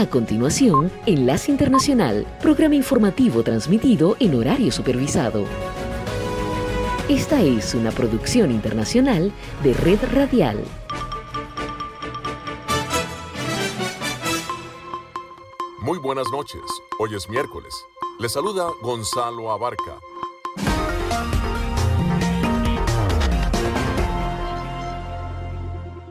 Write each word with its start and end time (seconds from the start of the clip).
A 0.00 0.08
continuación, 0.08 0.90
Enlace 1.04 1.52
Internacional, 1.52 2.26
programa 2.40 2.74
informativo 2.74 3.42
transmitido 3.42 4.16
en 4.18 4.34
horario 4.34 4.72
supervisado. 4.72 5.44
Esta 7.10 7.42
es 7.42 7.74
una 7.74 7.90
producción 7.90 8.50
internacional 8.50 9.30
de 9.62 9.74
Red 9.74 9.98
Radial. 10.14 10.64
Muy 15.82 15.98
buenas 15.98 16.30
noches. 16.32 16.62
Hoy 16.98 17.14
es 17.14 17.28
miércoles. 17.28 17.74
Le 18.18 18.30
saluda 18.30 18.70
Gonzalo 18.80 19.52
Abarca. 19.52 20.00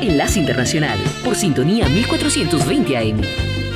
Enlace 0.00 0.38
Internacional, 0.38 0.98
por 1.24 1.34
sintonía 1.34 1.88
1420 1.88 2.96
AM. 2.96 3.67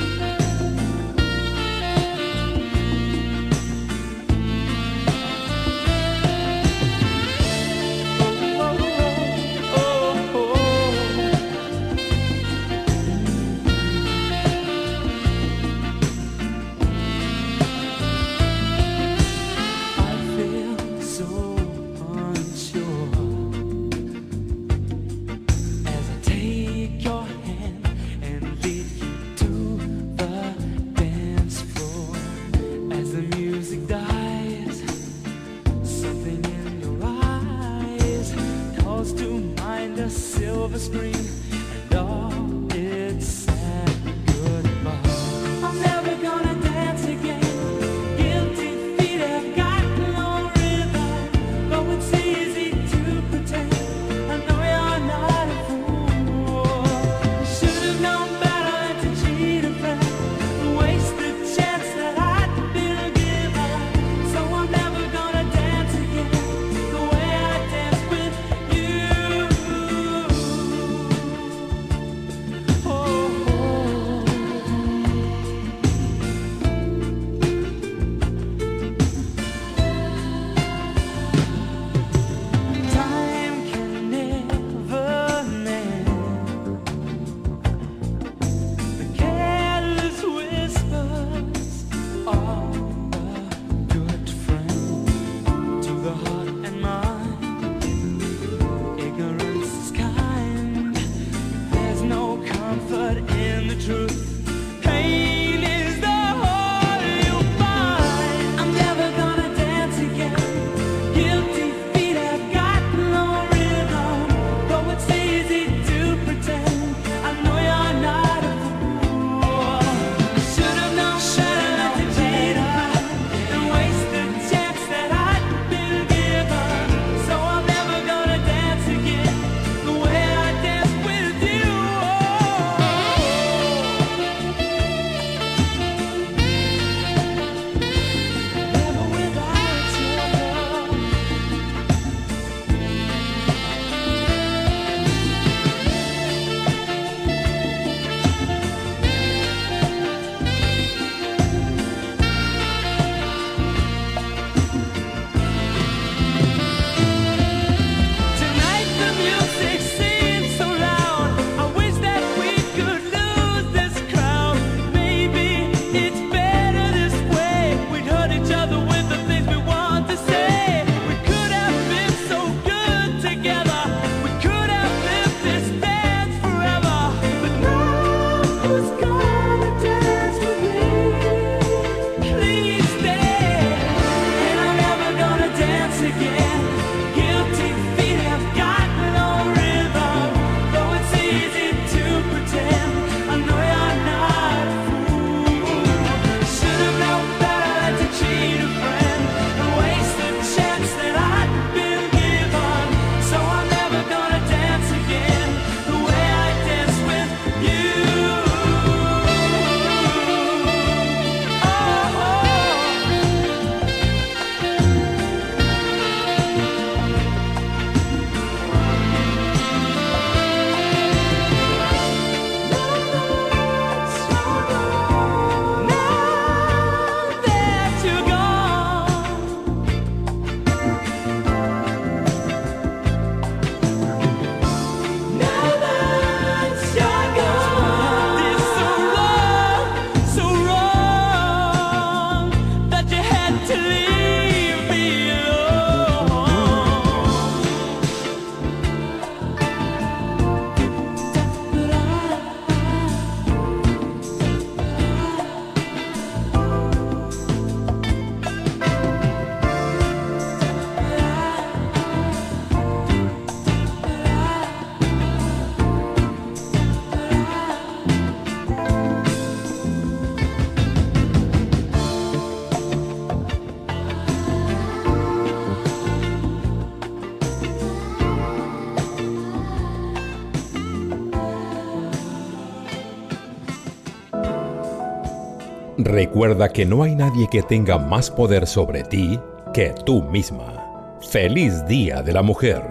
Recuerda 285.97 286.69
que 286.69 286.85
no 286.87 287.03
hay 287.03 287.13
nadie 287.13 287.47
que 287.51 287.61
tenga 287.61 287.99
más 287.99 288.31
poder 288.31 288.65
sobre 288.65 289.03
ti 289.03 289.39
que 289.75 289.93
tú 290.05 290.23
misma. 290.23 291.19
Feliz 291.29 291.85
Día 291.85 292.23
de 292.23 292.33
la 292.33 292.41
Mujer. 292.41 292.81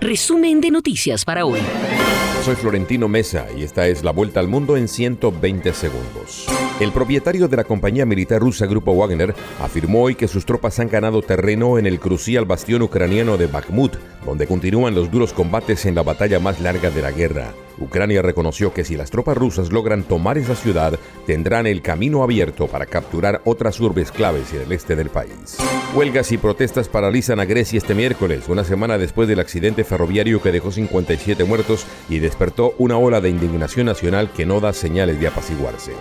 Resumen 0.00 0.60
de 0.60 0.70
noticias 0.70 1.24
para 1.24 1.44
hoy. 1.44 1.60
Soy 2.44 2.54
Florentino 2.54 3.08
Mesa 3.08 3.46
y 3.56 3.64
esta 3.64 3.88
es 3.88 4.04
la 4.04 4.12
vuelta 4.12 4.38
al 4.38 4.46
mundo 4.46 4.76
en 4.76 4.86
120 4.86 5.72
segundos. 5.72 6.46
El 6.78 6.92
propietario 6.92 7.48
de 7.48 7.56
la 7.56 7.64
compañía 7.64 8.06
militar 8.06 8.40
rusa 8.40 8.66
Grupo 8.66 8.94
Wagner 8.94 9.34
afirmó 9.60 10.02
hoy 10.02 10.14
que 10.14 10.28
sus 10.28 10.46
tropas 10.46 10.78
han 10.78 10.88
ganado 10.88 11.20
terreno 11.20 11.78
en 11.78 11.86
el 11.86 11.98
crucial 11.98 12.44
bastión 12.44 12.82
ucraniano 12.82 13.36
de 13.36 13.48
Bakhmut, 13.48 13.96
donde 14.24 14.46
continúan 14.46 14.94
los 14.94 15.10
duros 15.10 15.32
combates 15.32 15.84
en 15.86 15.96
la 15.96 16.04
batalla 16.04 16.38
más 16.38 16.60
larga 16.60 16.90
de 16.90 17.02
la 17.02 17.10
guerra. 17.10 17.52
Ucrania 17.78 18.22
reconoció 18.22 18.72
que 18.72 18.84
si 18.84 18.96
las 18.96 19.10
tropas 19.10 19.36
rusas 19.36 19.72
logran 19.72 20.02
tomar 20.02 20.38
esa 20.38 20.54
ciudad, 20.54 20.98
tendrán 21.26 21.66
el 21.66 21.82
camino 21.82 22.22
abierto 22.22 22.66
para 22.66 22.86
capturar 22.86 23.42
otras 23.44 23.80
urbes 23.80 24.12
claves 24.12 24.52
en 24.52 24.62
el 24.62 24.72
este 24.72 24.96
del 24.96 25.10
país. 25.10 25.56
Huelgas 25.94 26.32
y 26.32 26.38
protestas 26.38 26.88
paralizan 26.88 27.40
a 27.40 27.44
Grecia 27.44 27.78
este 27.78 27.94
miércoles, 27.94 28.48
una 28.48 28.64
semana 28.64 28.98
después 28.98 29.28
del 29.28 29.40
accidente 29.40 29.84
ferroviario 29.84 30.42
que 30.42 30.52
dejó 30.52 30.72
57 30.72 31.44
muertos 31.44 31.86
y 32.08 32.18
despertó 32.18 32.74
una 32.78 32.98
ola 32.98 33.20
de 33.20 33.30
indignación 33.30 33.86
nacional 33.86 34.30
que 34.30 34.46
no 34.46 34.60
da 34.60 34.72
señales 34.72 35.20
de 35.20 35.28
apaciguarse. 35.28 35.92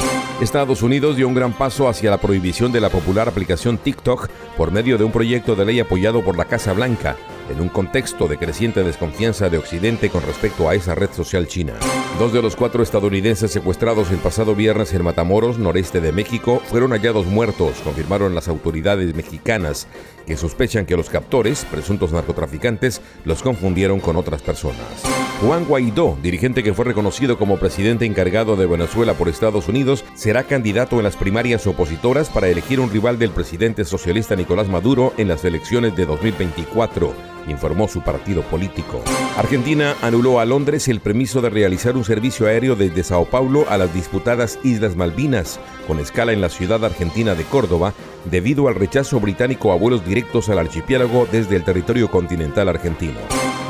Estados 0.42 0.82
Unidos 0.82 1.16
dio 1.16 1.28
un 1.28 1.34
gran 1.34 1.54
paso 1.54 1.88
hacia 1.88 2.10
la 2.10 2.20
prohibición 2.20 2.72
de 2.72 2.82
la 2.82 2.90
popular 2.90 3.30
aplicación 3.30 3.78
TikTok 3.78 4.28
por 4.58 4.72
medio 4.72 4.98
de 4.98 5.04
un 5.04 5.12
proyecto 5.12 5.56
de 5.56 5.66
ley 5.66 5.80
apoyado 5.80 6.24
por 6.24 6.38
la 6.38 6.46
Casa 6.46 6.74
Blanca, 6.74 7.16
en 7.50 7.62
un 7.62 7.70
contexto 7.70 8.28
de 8.28 8.38
creciente 8.38 8.84
desconfianza 8.84 9.50
de 9.50 9.58
Occidente 9.58 10.10
con 10.10 10.24
respecto 10.24 10.70
a 10.70 10.76
esa 10.76 10.96
red 10.96 11.12
social 11.12 11.48
china. 11.48 11.74
Dos 12.20 12.32
de 12.34 12.42
los 12.42 12.56
cuatro 12.56 12.82
estadounidenses 12.82 13.52
secuestrados 13.52 14.10
el 14.12 14.18
pasado 14.18 14.56
viernes 14.56 14.94
en 14.94 15.04
Matamoros, 15.04 15.58
noreste 15.58 16.02
de 16.02 16.12
México, 16.12 16.62
fueron 16.66 16.92
hallados 16.92 17.26
muertos, 17.26 17.76
confirmaron 17.84 18.34
las 18.36 18.48
autoridades 18.48 19.14
mexicanas, 19.16 19.88
que 20.26 20.38
sospechan 20.38 20.86
que 20.86 20.98
los 20.98 21.10
captores, 21.10 21.66
presuntos 21.66 22.12
narcotraficantes, 22.12 23.02
los 23.24 23.44
confundieron 23.44 24.00
con 24.00 24.16
otras 24.16 24.42
personas. 24.42 25.04
Juan 25.42 25.66
Guaidó, 25.66 26.18
dirigente 26.22 26.64
que 26.64 26.74
fue 26.74 26.86
reconocido 26.86 27.38
como 27.38 27.58
presidente 27.58 28.06
encargado 28.06 28.56
de 28.56 28.66
Venezuela 28.66 29.14
por 29.14 29.30
Estados 29.30 29.68
Unidos, 29.68 30.06
será 30.16 30.44
candidato 30.44 30.98
en 30.98 31.04
las 31.04 31.18
primarias 31.18 31.68
opositoras 31.68 32.30
para 32.30 32.48
elegir 32.48 32.80
un 32.80 32.90
rival 32.90 33.20
del 33.20 33.32
presidente 33.32 33.86
socialista 33.86 34.36
Nicolás 34.36 34.70
Maduro 34.70 35.14
en 35.18 35.28
las 35.28 35.44
elecciones 35.46 35.96
de 35.96 36.06
2024 36.06 37.36
informó 37.48 37.88
su 37.88 38.02
partido 38.02 38.42
político. 38.44 39.02
Argentina 39.38 39.96
anuló 40.02 40.40
a 40.40 40.46
Londres 40.46 40.88
el 40.88 41.00
permiso 41.00 41.42
de 41.42 41.50
realizar 41.50 41.96
un 41.96 42.04
servicio 42.04 42.48
aéreo 42.48 42.76
desde 42.76 43.04
Sao 43.04 43.26
Paulo 43.26 43.66
a 43.70 43.78
las 43.78 43.94
disputadas 43.94 44.60
Islas 44.64 44.96
Malvinas, 44.96 45.60
con 45.88 46.00
escala 46.00 46.34
en 46.34 46.42
la 46.42 46.50
ciudad 46.50 46.84
argentina 46.84 47.36
de 47.36 47.44
Córdoba, 47.44 47.94
debido 48.30 48.68
al 48.68 48.76
rechazo 48.76 49.20
británico 49.20 49.72
a 49.72 49.76
vuelos 49.76 50.06
directos 50.06 50.50
al 50.50 50.60
archipiélago 50.60 51.28
desde 51.32 51.56
el 51.56 51.64
territorio 51.64 52.10
continental 52.10 52.70
argentino. 52.70 53.20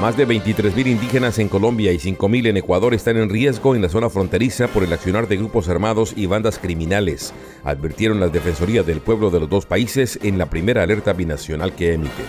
Más 0.02 0.18
de 0.18 0.28
23.000 0.28 0.88
indígenas 0.88 1.40
en 1.40 1.48
Colombia 1.48 1.92
y 1.94 1.98
5.000 1.98 2.48
en 2.48 2.58
Ecuador 2.58 2.94
están 2.94 3.16
en 3.16 3.30
riesgo 3.30 3.76
en 3.76 3.82
la 3.82 3.90
zona 3.90 4.10
fronteriza 4.10 4.68
por 4.68 4.84
el 4.84 4.92
accionar 4.92 5.28
de 5.28 5.38
grupos 5.38 5.70
armados 5.70 6.14
y 6.18 6.26
bandas 6.26 6.60
criminales, 6.60 7.34
advirtieron 7.64 8.20
las 8.20 8.34
defensorías 8.34 8.86
del 8.86 9.00
pueblo 9.00 9.30
de 9.30 9.40
los 9.40 9.50
dos 9.50 9.66
países 9.66 10.20
en 10.22 10.38
la 10.38 10.48
primera 10.48 10.84
alerta 10.84 11.14
binacional 11.14 11.74
que 11.74 11.94
emiten. 11.94 12.26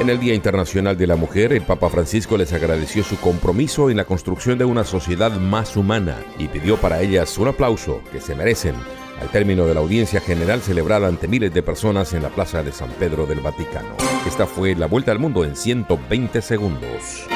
En 0.00 0.08
el 0.10 0.20
Día 0.20 0.34
Internacional 0.34 0.96
de 0.96 1.08
la 1.08 1.16
Mujer, 1.16 1.52
el 1.52 1.62
Papa 1.62 1.90
Francisco 1.90 2.36
les 2.36 2.52
agradeció 2.52 3.02
su 3.02 3.18
compromiso 3.18 3.90
en 3.90 3.96
la 3.96 4.04
construcción 4.04 4.56
de 4.56 4.64
una 4.64 4.84
sociedad 4.84 5.32
más 5.32 5.76
humana 5.76 6.18
y 6.38 6.46
pidió 6.46 6.76
para 6.76 7.02
ellas 7.02 7.36
un 7.36 7.48
aplauso 7.48 8.00
que 8.12 8.20
se 8.20 8.36
merecen 8.36 8.76
al 9.20 9.28
término 9.28 9.66
de 9.66 9.74
la 9.74 9.80
audiencia 9.80 10.20
general 10.20 10.60
celebrada 10.62 11.08
ante 11.08 11.28
miles 11.28 11.52
de 11.52 11.62
personas 11.62 12.12
en 12.12 12.22
la 12.22 12.30
Plaza 12.30 12.62
de 12.62 12.72
San 12.72 12.90
Pedro 12.90 13.26
del 13.26 13.40
Vaticano. 13.40 13.96
Esta 14.26 14.46
fue 14.46 14.74
la 14.74 14.86
vuelta 14.86 15.12
al 15.12 15.18
mundo 15.18 15.44
en 15.44 15.56
120 15.56 16.42
segundos. 16.42 17.26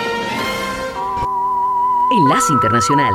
Enlace 2.12 2.52
Internacional. 2.52 3.14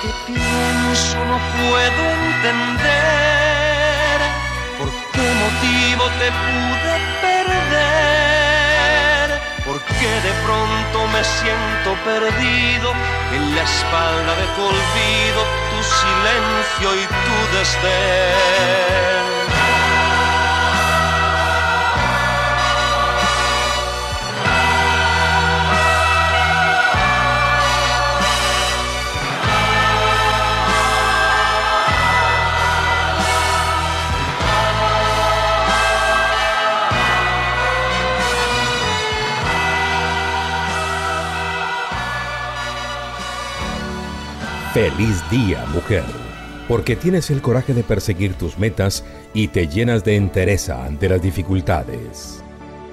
Que 0.00 0.08
pienso 0.26 1.16
no 1.26 1.38
puedo 1.58 2.02
entender 2.24 4.18
por 4.78 4.88
qué 5.12 5.26
motivo 5.44 6.04
te 6.20 6.28
pude 6.44 6.94
perder, 7.20 7.66
porque 9.66 10.08
de 10.26 10.32
pronto 10.44 10.96
me 11.12 11.22
siento 11.22 11.88
perdido 12.04 12.88
en 13.34 13.42
la 13.54 13.62
espalda 13.62 14.32
de 14.36 14.46
tu 14.54 14.62
olvido, 14.62 15.40
tu 15.70 15.78
silencio 16.00 16.88
y 17.02 17.04
tu 17.24 17.36
desdén. 17.56 19.43
Feliz 44.74 45.22
día, 45.30 45.64
mujer, 45.72 46.02
porque 46.66 46.96
tienes 46.96 47.30
el 47.30 47.40
coraje 47.40 47.74
de 47.74 47.84
perseguir 47.84 48.34
tus 48.34 48.58
metas 48.58 49.04
y 49.32 49.46
te 49.46 49.68
llenas 49.68 50.02
de 50.02 50.16
entereza 50.16 50.84
ante 50.84 51.08
las 51.08 51.22
dificultades. 51.22 52.42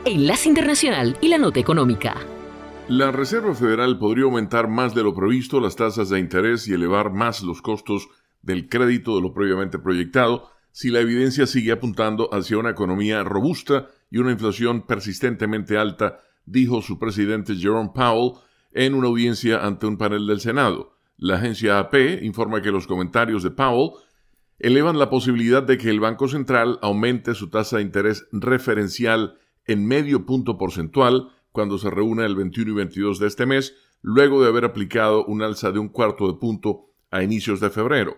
Enlace 0.05 0.47
Internacional 0.47 1.17
y 1.21 1.29
la 1.29 1.39
Nota 1.39 1.59
Económica. 1.59 2.17
La 2.87 3.11
Reserva 3.11 3.55
Federal 3.55 3.97
podría 3.97 4.25
aumentar 4.25 4.67
más 4.67 4.93
de 4.93 5.01
lo 5.01 5.15
previsto 5.15 5.59
las 5.59 5.75
tasas 5.75 6.09
de 6.09 6.19
interés 6.19 6.67
y 6.67 6.73
elevar 6.73 7.11
más 7.11 7.41
los 7.41 7.63
costos 7.63 8.09
del 8.43 8.69
crédito 8.69 9.15
de 9.15 9.23
lo 9.23 9.33
previamente 9.33 9.79
proyectado 9.79 10.51
si 10.71 10.91
la 10.91 10.99
evidencia 10.99 11.47
sigue 11.47 11.71
apuntando 11.71 12.31
hacia 12.31 12.59
una 12.59 12.69
economía 12.69 13.23
robusta 13.23 13.87
y 14.11 14.19
una 14.19 14.33
inflación 14.33 14.85
persistentemente 14.85 15.79
alta, 15.79 16.19
dijo 16.45 16.83
su 16.83 16.99
presidente 16.99 17.55
Jerome 17.55 17.89
Powell 17.95 18.33
en 18.71 18.93
una 18.93 19.07
audiencia 19.07 19.65
ante 19.65 19.87
un 19.87 19.97
panel 19.97 20.27
del 20.27 20.41
Senado. 20.41 21.00
La 21.21 21.35
agencia 21.35 21.77
AP 21.77 22.23
informa 22.23 22.63
que 22.63 22.71
los 22.71 22.87
comentarios 22.87 23.43
de 23.43 23.51
Powell 23.51 23.91
elevan 24.57 24.97
la 24.97 25.11
posibilidad 25.11 25.61
de 25.61 25.77
que 25.77 25.91
el 25.91 25.99
Banco 25.99 26.27
Central 26.27 26.79
aumente 26.81 27.35
su 27.35 27.51
tasa 27.51 27.77
de 27.77 27.83
interés 27.83 28.27
referencial 28.31 29.37
en 29.67 29.85
medio 29.85 30.25
punto 30.25 30.57
porcentual 30.57 31.29
cuando 31.51 31.77
se 31.77 31.91
reúne 31.91 32.25
el 32.25 32.35
21 32.35 32.71
y 32.71 32.73
22 32.73 33.19
de 33.19 33.27
este 33.27 33.45
mes, 33.45 33.75
luego 34.01 34.41
de 34.41 34.47
haber 34.47 34.65
aplicado 34.65 35.23
un 35.25 35.43
alza 35.43 35.71
de 35.71 35.77
un 35.77 35.89
cuarto 35.89 36.25
de 36.25 36.39
punto 36.39 36.87
a 37.11 37.21
inicios 37.21 37.59
de 37.59 37.69
febrero. 37.69 38.17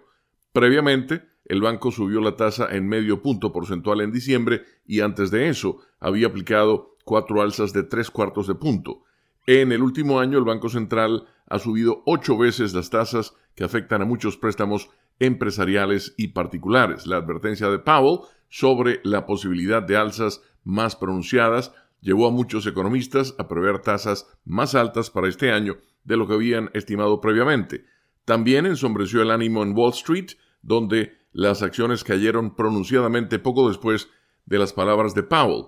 Previamente, 0.54 1.26
el 1.44 1.60
banco 1.60 1.92
subió 1.92 2.22
la 2.22 2.38
tasa 2.38 2.74
en 2.74 2.88
medio 2.88 3.22
punto 3.22 3.52
porcentual 3.52 4.00
en 4.00 4.14
diciembre 4.14 4.62
y 4.86 5.02
antes 5.02 5.30
de 5.30 5.50
eso 5.50 5.80
había 6.00 6.28
aplicado 6.28 6.96
cuatro 7.04 7.42
alzas 7.42 7.74
de 7.74 7.84
tres 7.84 8.10
cuartos 8.10 8.48
de 8.48 8.56
punto. 8.56 9.04
En 9.46 9.74
el 9.74 9.84
último 9.84 10.22
año, 10.22 10.38
el 10.38 10.46
Banco 10.46 10.70
Central 10.70 11.28
ha 11.48 11.60
subido 11.60 12.04
ocho 12.06 12.38
veces 12.38 12.74
las 12.74 12.90
tasas 12.90 13.34
que 13.56 13.64
afectan 13.64 14.02
a 14.02 14.06
muchos 14.06 14.38
préstamos 14.38 14.90
empresariales 15.20 16.14
y 16.18 16.30
particulares. 16.30 17.06
La 17.08 17.18
advertencia 17.18 17.70
de 17.70 17.80
Powell 17.80 18.22
sobre 18.50 19.00
la 19.04 19.26
posibilidad 19.26 19.82
de 19.82 19.98
alzas 19.98 20.42
más 20.64 20.96
pronunciadas 20.96 21.74
llevó 22.02 22.28
a 22.28 22.32
muchos 22.32 22.68
economistas 22.68 23.36
a 23.38 23.48
prever 23.48 23.80
tasas 23.80 24.28
más 24.46 24.76
altas 24.76 25.10
para 25.10 25.28
este 25.28 25.52
año 25.52 25.78
de 26.04 26.18
lo 26.18 26.28
que 26.28 26.34
habían 26.34 26.70
estimado 26.74 27.22
previamente. 27.22 27.86
También 28.26 28.66
ensombreció 28.66 29.22
el 29.22 29.32
ánimo 29.32 29.64
en 29.64 29.76
Wall 29.76 29.94
Street, 29.94 30.32
donde 30.62 31.18
las 31.32 31.62
acciones 31.62 32.04
cayeron 32.04 32.56
pronunciadamente 32.56 33.40
poco 33.40 33.68
después 33.68 34.10
de 34.46 34.60
las 34.60 34.74
palabras 34.74 35.16
de 35.16 35.24
Powell. 35.24 35.68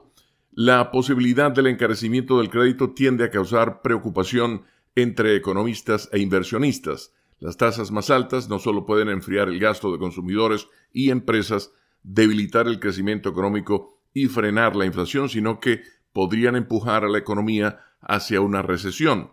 La 0.51 0.91
posibilidad 0.91 1.51
del 1.51 1.67
encarecimiento 1.67 2.38
del 2.38 2.50
crédito 2.50 2.91
tiende 2.91 3.25
a 3.25 3.29
causar 3.29 3.82
preocupación 3.82 4.63
entre 4.95 5.35
economistas 5.35 6.09
e 6.11 6.19
inversionistas. 6.19 7.13
Las 7.39 7.57
tasas 7.57 7.91
más 7.91 8.09
altas 8.09 8.49
no 8.49 8.59
solo 8.59 8.85
pueden 8.85 9.09
enfriar 9.09 9.49
el 9.49 9.59
gasto 9.59 9.91
de 9.91 9.99
consumidores 9.99 10.67
y 10.91 11.09
empresas, 11.09 11.71
debilitar 12.03 12.67
el 12.67 12.79
crecimiento 12.79 13.29
económico 13.29 14.01
y 14.13 14.27
frenar 14.27 14.75
la 14.75 14.85
inflación, 14.85 15.27
sino 15.27 15.59
que 15.59 15.81
podrían 16.13 16.55
empujar 16.55 17.03
a 17.03 17.09
la 17.09 17.17
economía 17.17 17.81
hacia 17.99 18.39
una 18.39 18.61
recesión. 18.61 19.31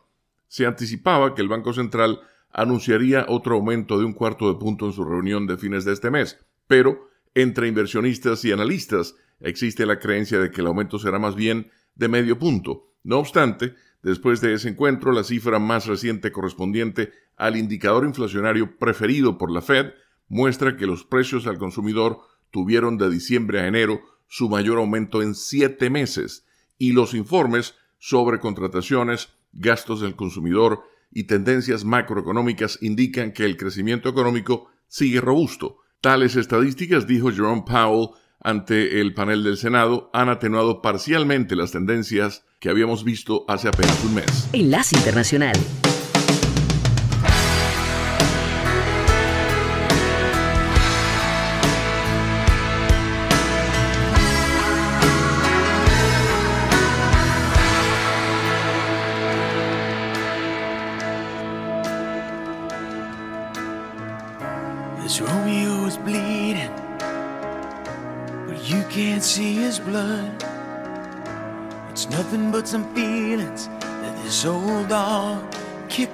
Se 0.49 0.67
anticipaba 0.67 1.35
que 1.35 1.43
el 1.43 1.49
Banco 1.49 1.73
Central 1.73 2.21
anunciaría 2.51 3.25
otro 3.29 3.55
aumento 3.55 3.99
de 3.99 4.05
un 4.05 4.13
cuarto 4.13 4.53
de 4.53 4.59
punto 4.59 4.87
en 4.87 4.93
su 4.93 5.05
reunión 5.05 5.47
de 5.47 5.57
fines 5.57 5.85
de 5.85 5.93
este 5.93 6.11
mes, 6.11 6.39
pero 6.67 7.09
entre 7.35 7.69
inversionistas 7.69 8.45
y 8.45 8.53
analistas 8.53 9.15
existe 9.41 9.87
la 9.87 9.99
creencia 9.99 10.39
de 10.39 10.51
que 10.51 10.61
el 10.61 10.67
aumento 10.67 10.99
será 10.99 11.19
más 11.19 11.35
bien 11.35 11.71
de 11.95 12.09
medio 12.09 12.39
punto. 12.39 12.93
No 13.05 13.19
obstante, 13.19 13.75
después 14.03 14.41
de 14.41 14.55
ese 14.55 14.71
encuentro, 14.71 15.13
la 15.13 15.25
cifra 15.25 15.59
más 15.59 15.87
reciente 15.87 16.33
correspondiente 16.33 17.13
al 17.37 17.57
indicador 17.57 18.05
inflacionario 18.05 18.79
preferido 18.79 19.39
por 19.39 19.51
la 19.51 19.63
Fed 19.63 19.93
muestra 20.29 20.77
que 20.77 20.87
los 20.87 21.05
precios 21.05 21.47
al 21.47 21.59
consumidor 21.59 22.21
tuvieron 22.51 22.99
de 22.99 23.11
diciembre 23.11 23.61
a 23.61 23.67
enero 23.67 24.01
su 24.29 24.49
mayor 24.49 24.79
aumento 24.79 25.23
en 25.23 25.35
siete 25.35 25.91
meses 25.91 26.47
y 26.79 26.93
los 26.93 27.15
informes 27.15 27.75
sobre 27.99 28.41
contrataciones, 28.41 29.29
gastos 29.53 30.01
del 30.01 30.17
consumidor 30.17 30.83
y 31.11 31.25
tendencias 31.25 31.85
macroeconómicas 31.85 32.79
indican 32.81 33.33
que 33.33 33.45
el 33.45 33.57
crecimiento 33.57 34.09
económico 34.09 34.71
sigue 34.89 35.21
robusto. 35.21 35.79
Tales 36.01 36.37
estadísticas, 36.37 37.07
dijo 37.07 37.31
Jerome 37.31 37.65
Powell, 37.67 38.11
ante 38.41 39.01
el 39.01 39.15
panel 39.15 39.45
del 39.45 39.57
Senado 39.57 40.11
han 40.13 40.29
atenuado 40.29 40.83
parcialmente 40.83 41.55
las 41.55 41.71
tendencias 41.71 42.45
que 42.63 42.71
habíamos 42.71 43.03
visto 43.03 43.45
hace 43.49 43.67
apenas 43.67 44.05
un 44.05 44.15
mes. 44.15 44.49
Enlace 44.53 44.95
Internacional. 44.97 45.57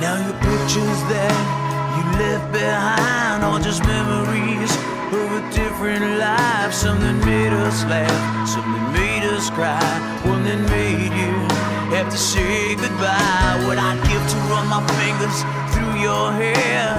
Now 0.00 0.16
your 0.16 0.32
pictures 0.40 1.00
that 1.12 1.36
you 1.92 2.04
left 2.18 2.52
behind 2.52 3.44
are 3.44 3.60
just 3.60 3.84
memories 3.84 4.72
of 5.12 5.28
a 5.28 5.42
different 5.52 6.16
life. 6.16 6.72
Something 6.72 7.20
made 7.20 7.52
us 7.52 7.84
laugh, 7.84 8.48
something 8.48 8.92
made 8.96 9.24
us 9.28 9.50
cry, 9.50 9.76
one 10.24 10.42
that 10.44 10.60
made 10.72 11.12
you 11.12 11.36
have 11.94 12.08
to 12.08 12.16
say 12.16 12.76
goodbye. 12.76 13.60
What 13.66 13.76
I'd 13.76 14.00
give 14.08 14.24
to 14.24 14.38
run 14.48 14.68
my 14.72 14.80
fingers 14.96 15.44
through 15.74 16.00
your 16.00 16.32
hair, 16.32 16.96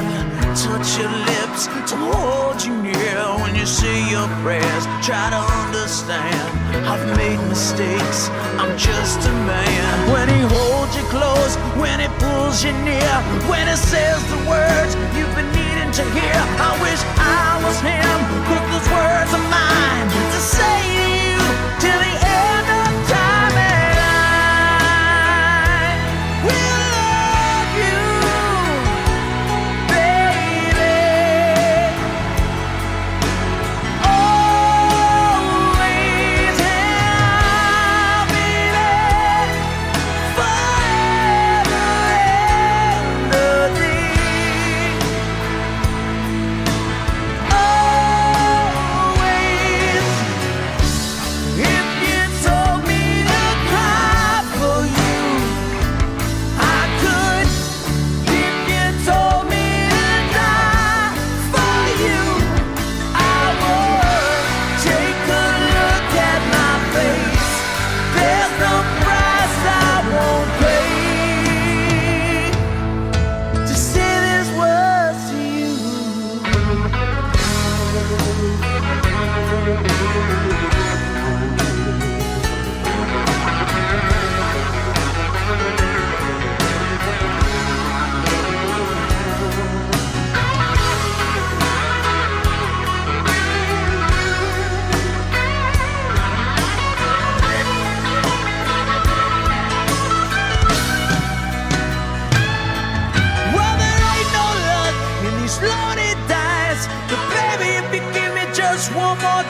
touch 0.55 0.99
your 0.99 1.11
lips, 1.11 1.67
to 1.89 1.95
hold 1.95 2.63
you 2.63 2.75
near 2.81 3.19
when 3.39 3.55
you 3.55 3.65
say 3.65 4.09
your 4.09 4.27
prayers. 4.43 4.85
Try 5.01 5.29
to 5.31 5.41
understand, 5.63 6.49
I've 6.85 7.05
made 7.17 7.39
mistakes, 7.47 8.29
I'm 8.59 8.77
just 8.77 9.19
a 9.27 9.31
man. 9.47 10.11
When 10.11 10.27
he 10.27 10.41
holds 10.55 10.95
you 10.95 11.03
close, 11.07 11.55
when 11.79 11.99
he 11.99 12.07
pulls 12.19 12.63
you 12.63 12.73
near, 12.83 13.13
when 13.47 13.67
he 13.67 13.75
says 13.75 14.19
the 14.29 14.39
words 14.49 14.95
you've 15.15 15.35
been 15.35 15.51
needing 15.55 15.91
to 15.91 16.03
hear. 16.11 16.37
I 16.59 16.71
wish 16.83 17.01
I 17.17 17.61
was 17.63 17.79
him, 17.79 18.17
but 18.47 18.63
those 18.71 18.87
words 18.91 19.31
are 19.33 19.47
mine 19.49 20.07
to 20.09 20.39
say 20.39 20.90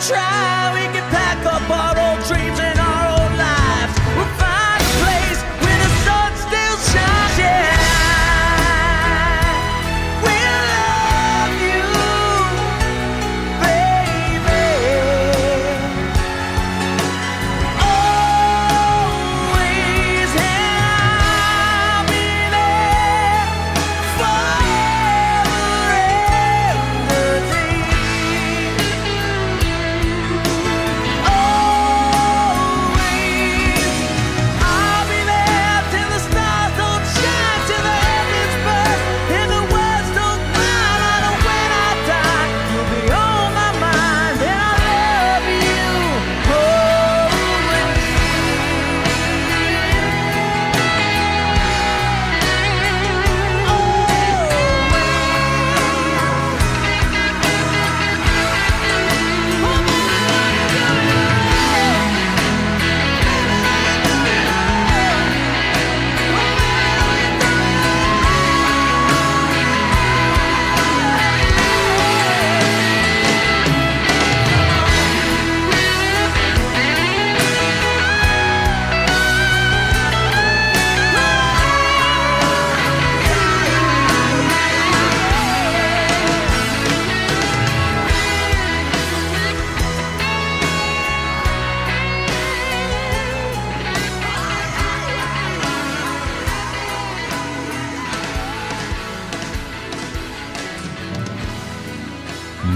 try, 0.02 0.51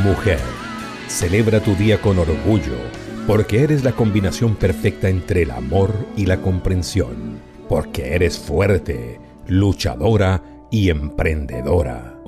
mujer. 0.05 0.39
Celebra 1.07 1.63
tu 1.63 1.73
día 1.73 1.99
con 1.99 2.19
orgullo, 2.19 2.77
porque 3.25 3.63
eres 3.63 3.83
la 3.83 3.93
combinación 3.93 4.55
perfecta 4.55 5.09
entre 5.09 5.41
el 5.41 5.49
amor 5.49 5.91
y 6.15 6.27
la 6.27 6.43
comprensión, 6.43 7.41
porque 7.67 8.13
eres 8.13 8.37
fuerte, 8.37 9.19
luchadora 9.47 10.43
y 10.69 10.91
emprendedora. 10.91 12.21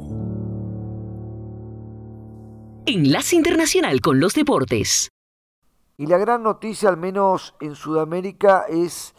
Enlace 2.88 3.36
Internacional 3.36 4.02
con 4.02 4.20
los 4.20 4.34
Deportes. 4.34 5.12
Y 5.98 6.08
la 6.08 6.18
gran 6.18 6.42
noticia, 6.42 6.90
al 6.90 6.98
menos 6.98 7.54
en 7.60 7.76
Sudamérica, 7.76 8.66
es 8.68 9.14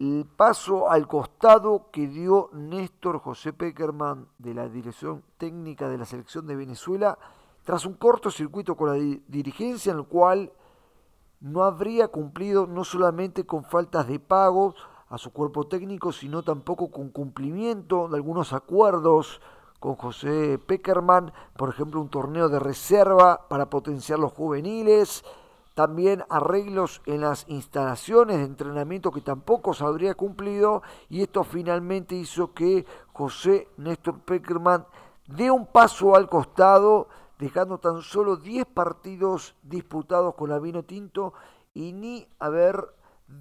el 0.00 0.26
paso 0.36 0.90
al 0.90 1.06
costado 1.06 1.90
que 1.92 2.08
dio 2.08 2.50
Néstor 2.52 3.20
José 3.20 3.52
Peckerman 3.52 4.26
de 4.38 4.54
la 4.54 4.68
dirección 4.68 5.22
técnica 5.36 5.88
de 5.88 5.98
la 5.98 6.06
selección 6.06 6.46
de 6.48 6.56
Venezuela 6.56 7.18
tras 7.68 7.84
un 7.84 7.92
cortocircuito 7.92 8.78
con 8.78 8.88
la 8.88 9.18
dirigencia 9.26 9.92
en 9.92 9.98
el 9.98 10.06
cual 10.06 10.50
no 11.40 11.64
habría 11.64 12.08
cumplido 12.08 12.66
no 12.66 12.82
solamente 12.82 13.44
con 13.44 13.62
faltas 13.62 14.08
de 14.08 14.18
pago 14.18 14.74
a 15.10 15.18
su 15.18 15.34
cuerpo 15.34 15.66
técnico, 15.66 16.10
sino 16.10 16.42
tampoco 16.42 16.90
con 16.90 17.10
cumplimiento 17.10 18.08
de 18.08 18.16
algunos 18.16 18.54
acuerdos 18.54 19.42
con 19.80 19.96
José 19.96 20.58
Peckerman, 20.58 21.30
por 21.58 21.68
ejemplo 21.68 22.00
un 22.00 22.08
torneo 22.08 22.48
de 22.48 22.58
reserva 22.58 23.46
para 23.50 23.68
potenciar 23.68 24.18
los 24.18 24.32
juveniles, 24.32 25.22
también 25.74 26.24
arreglos 26.30 27.02
en 27.04 27.20
las 27.20 27.44
instalaciones 27.48 28.38
de 28.38 28.44
entrenamiento 28.44 29.10
que 29.10 29.20
tampoco 29.20 29.74
se 29.74 29.84
habría 29.84 30.14
cumplido 30.14 30.80
y 31.10 31.20
esto 31.20 31.44
finalmente 31.44 32.14
hizo 32.14 32.54
que 32.54 32.86
José 33.12 33.68
Néstor 33.76 34.20
Peckerman 34.20 34.86
dé 35.26 35.50
un 35.50 35.66
paso 35.66 36.16
al 36.16 36.30
costado 36.30 37.08
dejando 37.38 37.78
tan 37.78 38.02
solo 38.02 38.36
10 38.36 38.66
partidos 38.66 39.54
disputados 39.62 40.34
con 40.34 40.50
la 40.50 40.58
Vino 40.58 40.82
Tinto 40.84 41.34
y 41.72 41.92
ni 41.92 42.26
haber 42.38 42.94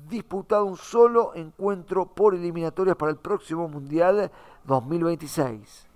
disputado 0.07 0.65
un 0.65 0.77
solo 0.77 1.31
encuentro 1.33 2.13
por 2.13 2.35
eliminatorias 2.35 2.95
para 2.95 3.11
el 3.11 3.17
próximo 3.17 3.67
Mundial 3.67 4.31
2026. 4.65 5.87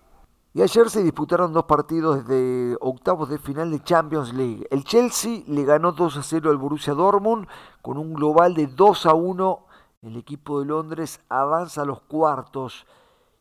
Y 0.54 0.62
ayer 0.62 0.90
se 0.90 1.04
disputaron 1.04 1.54
dos 1.54 1.64
partidos 1.64 2.28
de 2.28 2.76
octavos 2.82 3.30
de 3.30 3.38
final 3.38 3.72
de 3.72 3.84
Champions 3.84 4.34
League. 4.34 4.68
El 4.70 4.84
Chelsea 4.84 5.44
le 5.48 5.64
ganó 5.64 5.94
2 5.94 6.18
a 6.18 6.24
0 6.24 6.50
al 6.50 6.58
Borussia 6.58 6.94
Dortmund 6.94 7.48
con 7.82 7.98
un 7.98 8.14
global 8.14 8.54
de 8.54 8.68
2 8.68 9.06
a 9.06 9.14
1. 9.14 9.66
El 10.02 10.18
equipo 10.18 10.60
de 10.60 10.66
Londres 10.66 11.22
avanza 11.30 11.84
a 11.84 11.86
los 11.86 12.02
cuartos. 12.02 12.86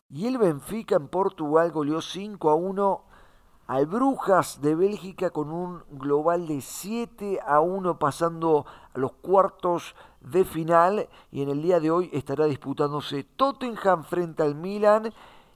Y 0.09 0.27
el 0.27 0.37
Benfica 0.37 0.95
en 0.95 1.09
Portugal 1.09 1.71
goleó 1.71 2.01
5 2.01 2.49
a 2.49 2.55
1 2.55 3.03
al 3.67 3.85
Brujas 3.85 4.61
de 4.61 4.75
Bélgica 4.75 5.29
con 5.29 5.51
un 5.51 5.83
global 5.91 6.47
de 6.47 6.61
7 6.61 7.39
a 7.45 7.59
1 7.59 7.99
pasando 7.99 8.65
a 8.93 8.97
los 8.97 9.13
cuartos 9.13 9.95
de 10.19 10.43
final. 10.43 11.07
Y 11.31 11.41
en 11.41 11.49
el 11.49 11.61
día 11.61 11.79
de 11.79 11.91
hoy 11.91 12.09
estará 12.13 12.45
disputándose 12.45 13.23
Tottenham 13.23 14.03
frente 14.03 14.43
al 14.43 14.55
Milan 14.55 15.13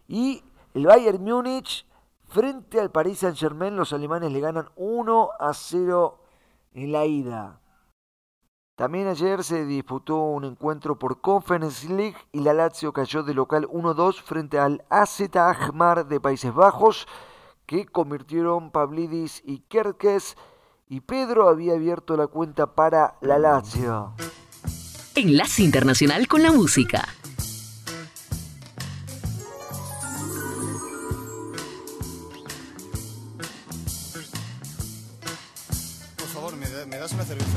y 0.08 0.44
el 0.74 0.86
Bayern 0.86 1.24
Múnich 1.24 1.86
frente 2.28 2.80
al 2.80 2.92
Paris 2.92 3.20
Saint-Germain, 3.20 3.76
los 3.76 3.94
alemanes 3.94 4.32
le 4.32 4.40
ganan 4.40 4.70
1 4.76 5.30
a 5.40 5.54
0 5.54 6.20
en 6.74 6.92
la 6.92 7.06
ida. 7.06 7.62
También 8.76 9.08
ayer 9.08 9.42
se 9.46 9.66
disputó 9.66 10.18
un 10.18 10.44
encuentro 10.44 11.00
por 11.00 11.22
Conference 11.22 11.88
League 11.88 12.18
y 12.34 12.42
la 12.42 12.54
Lazio 12.54 12.92
cayó 12.92 13.24
de 13.24 13.34
local 13.34 13.70
1-2 13.70 14.22
frente 14.22 14.60
al 14.60 14.84
AZ 14.90 15.22
Ahmar 15.34 16.08
de 16.08 16.20
Países 16.20 16.54
Bajos, 16.54 17.08
que 17.66 17.86
convirtieron 17.86 18.72
Pavlidis 18.72 19.42
y 19.46 19.60
Kerkes, 19.60 20.36
y 20.88 21.02
Pedro 21.02 21.50
había 21.50 21.74
abierto 21.74 22.16
la 22.16 22.28
cuenta 22.28 22.76
para 22.76 23.16
la 23.22 23.40
Lazio. 23.40 24.14
Enlace 25.16 25.64
Internacional 25.64 26.28
con 26.28 26.44
la 26.44 26.52
Música. 26.52 27.08
una 37.14 37.24
cerveza? 37.24 37.55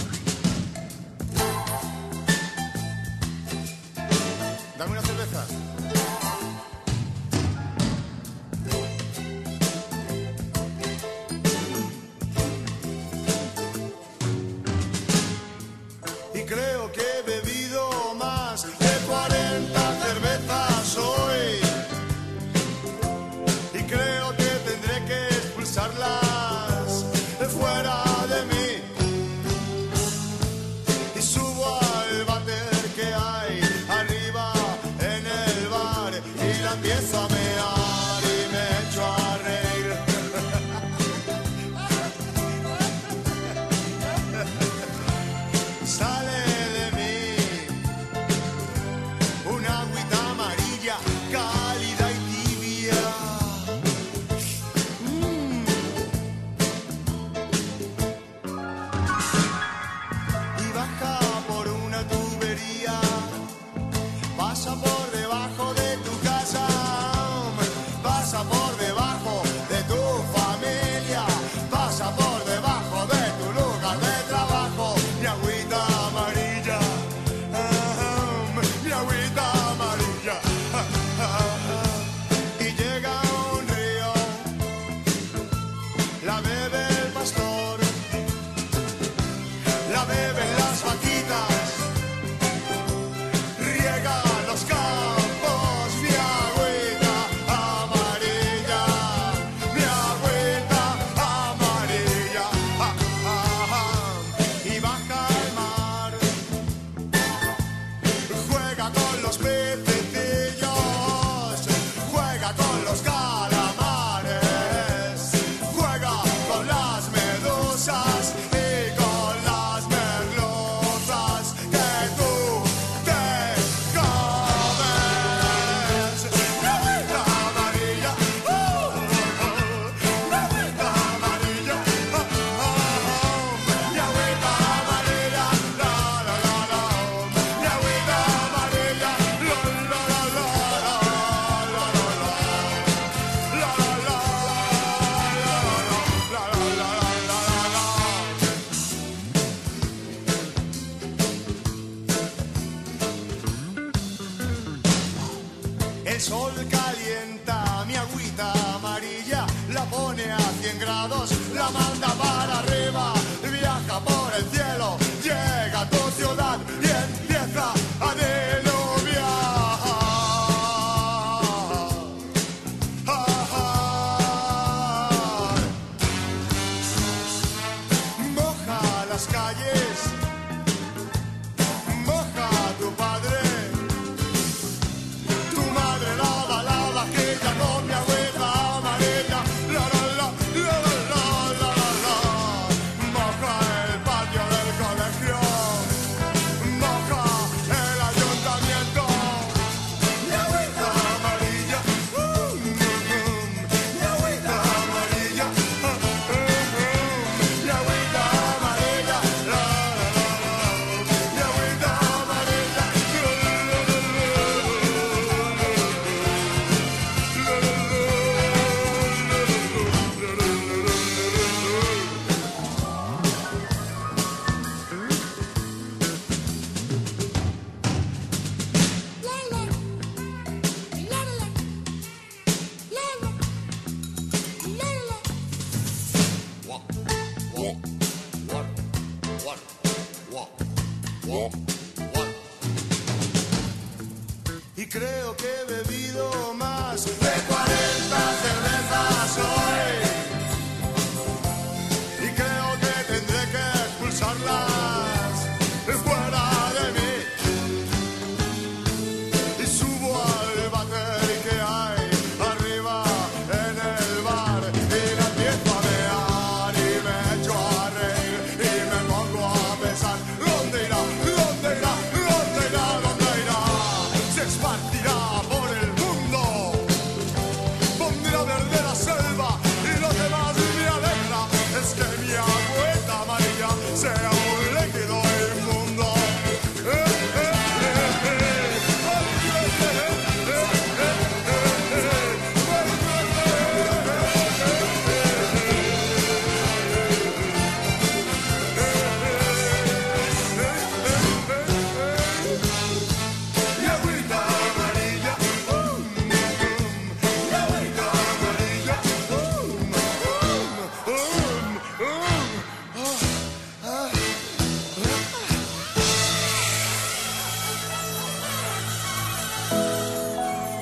La 90.09 90.15
beben 90.15 90.58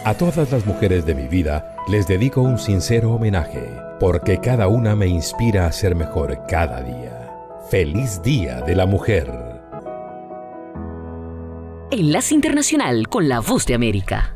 A 0.07 0.15
todas 0.15 0.53
las 0.53 0.65
mujeres 0.65 1.05
de 1.05 1.17
mi 1.17 1.27
vida 1.27 1.75
les 1.89 2.07
dedico 2.07 2.41
un 2.41 2.61
sincero 2.61 3.13
homenaje, 3.13 3.69
porque 3.99 4.39
cada 4.39 4.69
una 4.69 4.95
me 4.95 5.09
inspira 5.09 5.67
a 5.67 5.73
ser 5.73 5.97
mejor 5.97 6.45
cada 6.47 6.81
día. 6.81 7.29
Feliz 7.71 8.23
Día 8.23 8.61
de 8.61 8.77
la 8.77 8.87
Mujer. 8.87 9.29
Enlace 11.91 12.37
Internacional 12.37 13.09
con 13.09 13.29
la 13.29 13.41
Voz 13.41 13.67
de 13.67 13.75
América. 13.75 14.36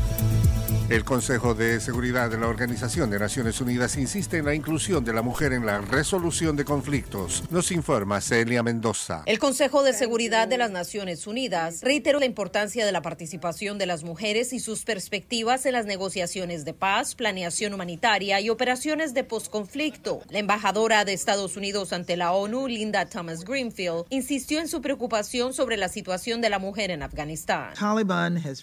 El 0.91 1.05
Consejo 1.05 1.55
de 1.55 1.79
Seguridad 1.79 2.29
de 2.29 2.37
la 2.37 2.49
Organización 2.49 3.09
de 3.09 3.17
Naciones 3.17 3.61
Unidas 3.61 3.95
insiste 3.95 4.39
en 4.39 4.43
la 4.43 4.53
inclusión 4.53 5.05
de 5.05 5.13
la 5.13 5.21
mujer 5.21 5.53
en 5.53 5.65
la 5.65 5.79
resolución 5.79 6.57
de 6.57 6.65
conflictos. 6.65 7.45
Nos 7.49 7.71
informa 7.71 8.19
Celia 8.19 8.61
Mendoza. 8.61 9.23
El 9.25 9.39
Consejo 9.39 9.83
de 9.83 9.93
Seguridad 9.93 10.49
de 10.49 10.57
las 10.57 10.69
Naciones 10.69 11.27
Unidas 11.27 11.79
reiteró 11.81 12.19
la 12.19 12.25
importancia 12.25 12.85
de 12.85 12.91
la 12.91 13.01
participación 13.01 13.77
de 13.77 13.85
las 13.85 14.03
mujeres 14.03 14.51
y 14.51 14.59
sus 14.59 14.83
perspectivas 14.83 15.65
en 15.65 15.71
las 15.71 15.85
negociaciones 15.85 16.65
de 16.65 16.73
paz, 16.73 17.15
planeación 17.15 17.73
humanitaria 17.73 18.41
y 18.41 18.49
operaciones 18.49 19.13
de 19.13 19.23
posconflicto. 19.23 20.19
La 20.29 20.39
embajadora 20.39 21.05
de 21.05 21.13
Estados 21.13 21.55
Unidos 21.55 21.93
ante 21.93 22.17
la 22.17 22.33
ONU, 22.33 22.67
Linda 22.67 23.05
Thomas 23.05 23.45
Greenfield, 23.45 24.07
insistió 24.09 24.59
en 24.59 24.67
su 24.67 24.81
preocupación 24.81 25.53
sobre 25.53 25.77
la 25.77 25.87
situación 25.87 26.41
de 26.41 26.49
la 26.49 26.59
mujer 26.59 26.91
en 26.91 27.01
Afganistán. 27.01 27.75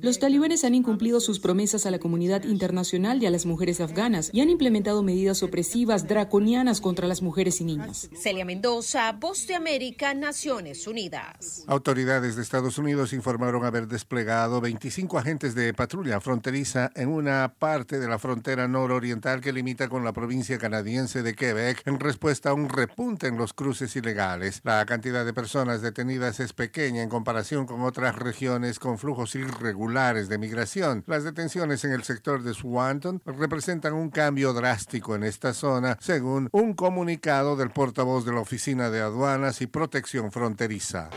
Los 0.02 0.18
talibanes 0.18 0.64
han 0.64 0.74
incumplido 0.74 1.22
sus 1.22 1.40
promesas 1.40 1.86
a 1.86 1.90
la 1.90 1.98
comunidad 1.98 2.17
internacional 2.22 3.22
y 3.22 3.26
a 3.26 3.30
las 3.30 3.46
mujeres 3.46 3.80
afganas 3.80 4.30
y 4.32 4.40
han 4.40 4.50
implementado 4.50 5.02
medidas 5.02 5.42
opresivas 5.42 6.06
draconianas 6.06 6.80
contra 6.80 7.06
las 7.06 7.22
mujeres 7.22 7.60
y 7.60 7.64
niñas. 7.64 8.10
Celia 8.20 8.44
Mendoza, 8.44 9.12
Voz 9.12 9.46
de 9.46 9.54
América, 9.54 10.14
Naciones 10.14 10.86
Unidas. 10.86 11.64
Autoridades 11.66 12.36
de 12.36 12.42
Estados 12.42 12.78
Unidos 12.78 13.12
informaron 13.12 13.64
haber 13.64 13.86
desplegado 13.86 14.60
25 14.60 15.18
agentes 15.18 15.54
de 15.54 15.72
patrulla 15.74 16.20
fronteriza 16.20 16.90
en 16.94 17.08
una 17.08 17.54
parte 17.58 17.98
de 17.98 18.08
la 18.08 18.18
frontera 18.18 18.68
nororiental 18.68 19.40
que 19.40 19.52
limita 19.52 19.88
con 19.88 20.04
la 20.04 20.12
provincia 20.12 20.58
canadiense 20.58 21.22
de 21.22 21.34
Quebec 21.34 21.82
en 21.86 22.00
respuesta 22.00 22.50
a 22.50 22.54
un 22.54 22.68
repunte 22.68 23.28
en 23.28 23.36
los 23.36 23.52
cruces 23.52 23.94
ilegales. 23.96 24.60
La 24.64 24.84
cantidad 24.86 25.24
de 25.24 25.32
personas 25.32 25.82
detenidas 25.82 26.40
es 26.40 26.52
pequeña 26.52 27.02
en 27.02 27.08
comparación 27.08 27.66
con 27.66 27.82
otras 27.82 28.16
regiones 28.16 28.78
con 28.78 28.98
flujos 28.98 29.34
irregulares 29.34 30.28
de 30.28 30.38
migración. 30.38 31.04
Las 31.06 31.24
detenciones 31.24 31.84
en 31.84 31.92
el 31.92 31.97
sector 32.02 32.42
de 32.42 32.54
Swanton 32.54 33.22
representan 33.24 33.92
un 33.94 34.10
cambio 34.10 34.52
drástico 34.52 35.14
en 35.14 35.22
esta 35.24 35.52
zona, 35.54 35.96
según 36.00 36.48
un 36.52 36.74
comunicado 36.74 37.56
del 37.56 37.70
portavoz 37.70 38.24
de 38.24 38.32
la 38.32 38.40
Oficina 38.40 38.90
de 38.90 39.00
Aduanas 39.00 39.60
y 39.60 39.66
Protección 39.66 40.32
Fronteriza. 40.32 41.10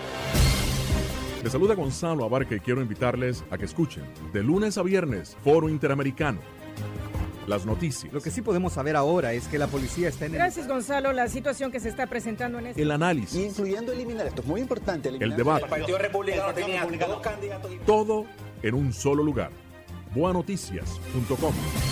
Les 1.43 1.51
saluda 1.51 1.73
Gonzalo 1.73 2.23
Abarca 2.23 2.55
y 2.55 2.59
quiero 2.59 2.81
invitarles 2.81 3.43
a 3.49 3.57
que 3.57 3.65
escuchen 3.65 4.03
de 4.31 4.43
lunes 4.43 4.77
a 4.77 4.83
viernes 4.83 5.35
Foro 5.43 5.69
Interamericano. 5.69 6.39
Las 7.47 7.65
noticias, 7.65 8.13
Lo 8.13 8.21
que 8.21 8.29
sí 8.29 8.43
podemos 8.43 8.73
saber 8.73 8.95
ahora 8.95 9.33
es 9.33 9.47
que 9.47 9.57
la 9.57 9.65
policía 9.65 10.09
está 10.09 10.27
en 10.27 10.33
el... 10.33 10.37
Gracias, 10.37 10.67
Gonzalo. 10.67 11.11
La 11.11 11.27
situación 11.27 11.71
que 11.71 11.79
se 11.79 11.89
está 11.89 12.05
presentando 12.05 12.59
en 12.59 12.67
este... 12.67 12.81
el 12.83 12.91
análisis, 12.91 13.35
Incluyendo 13.43 13.91
eliminar, 13.91 14.27
esto 14.27 14.41
es 14.41 14.47
muy 14.47 14.61
importante, 14.61 15.09
el 15.09 15.15
eliminar 15.15 15.37
debate, 15.37 15.63
El 15.63 15.69
Partido 15.69 15.97
Republicano 15.97 16.53
tenía 16.53 16.85
dos 16.85 17.21
candidatos. 17.21 17.71
todo 17.87 18.25
en 18.61 18.75
un 18.75 18.93
solo 18.93 19.23
lugar. 19.23 19.49
Boanoticias.com. 20.13 21.90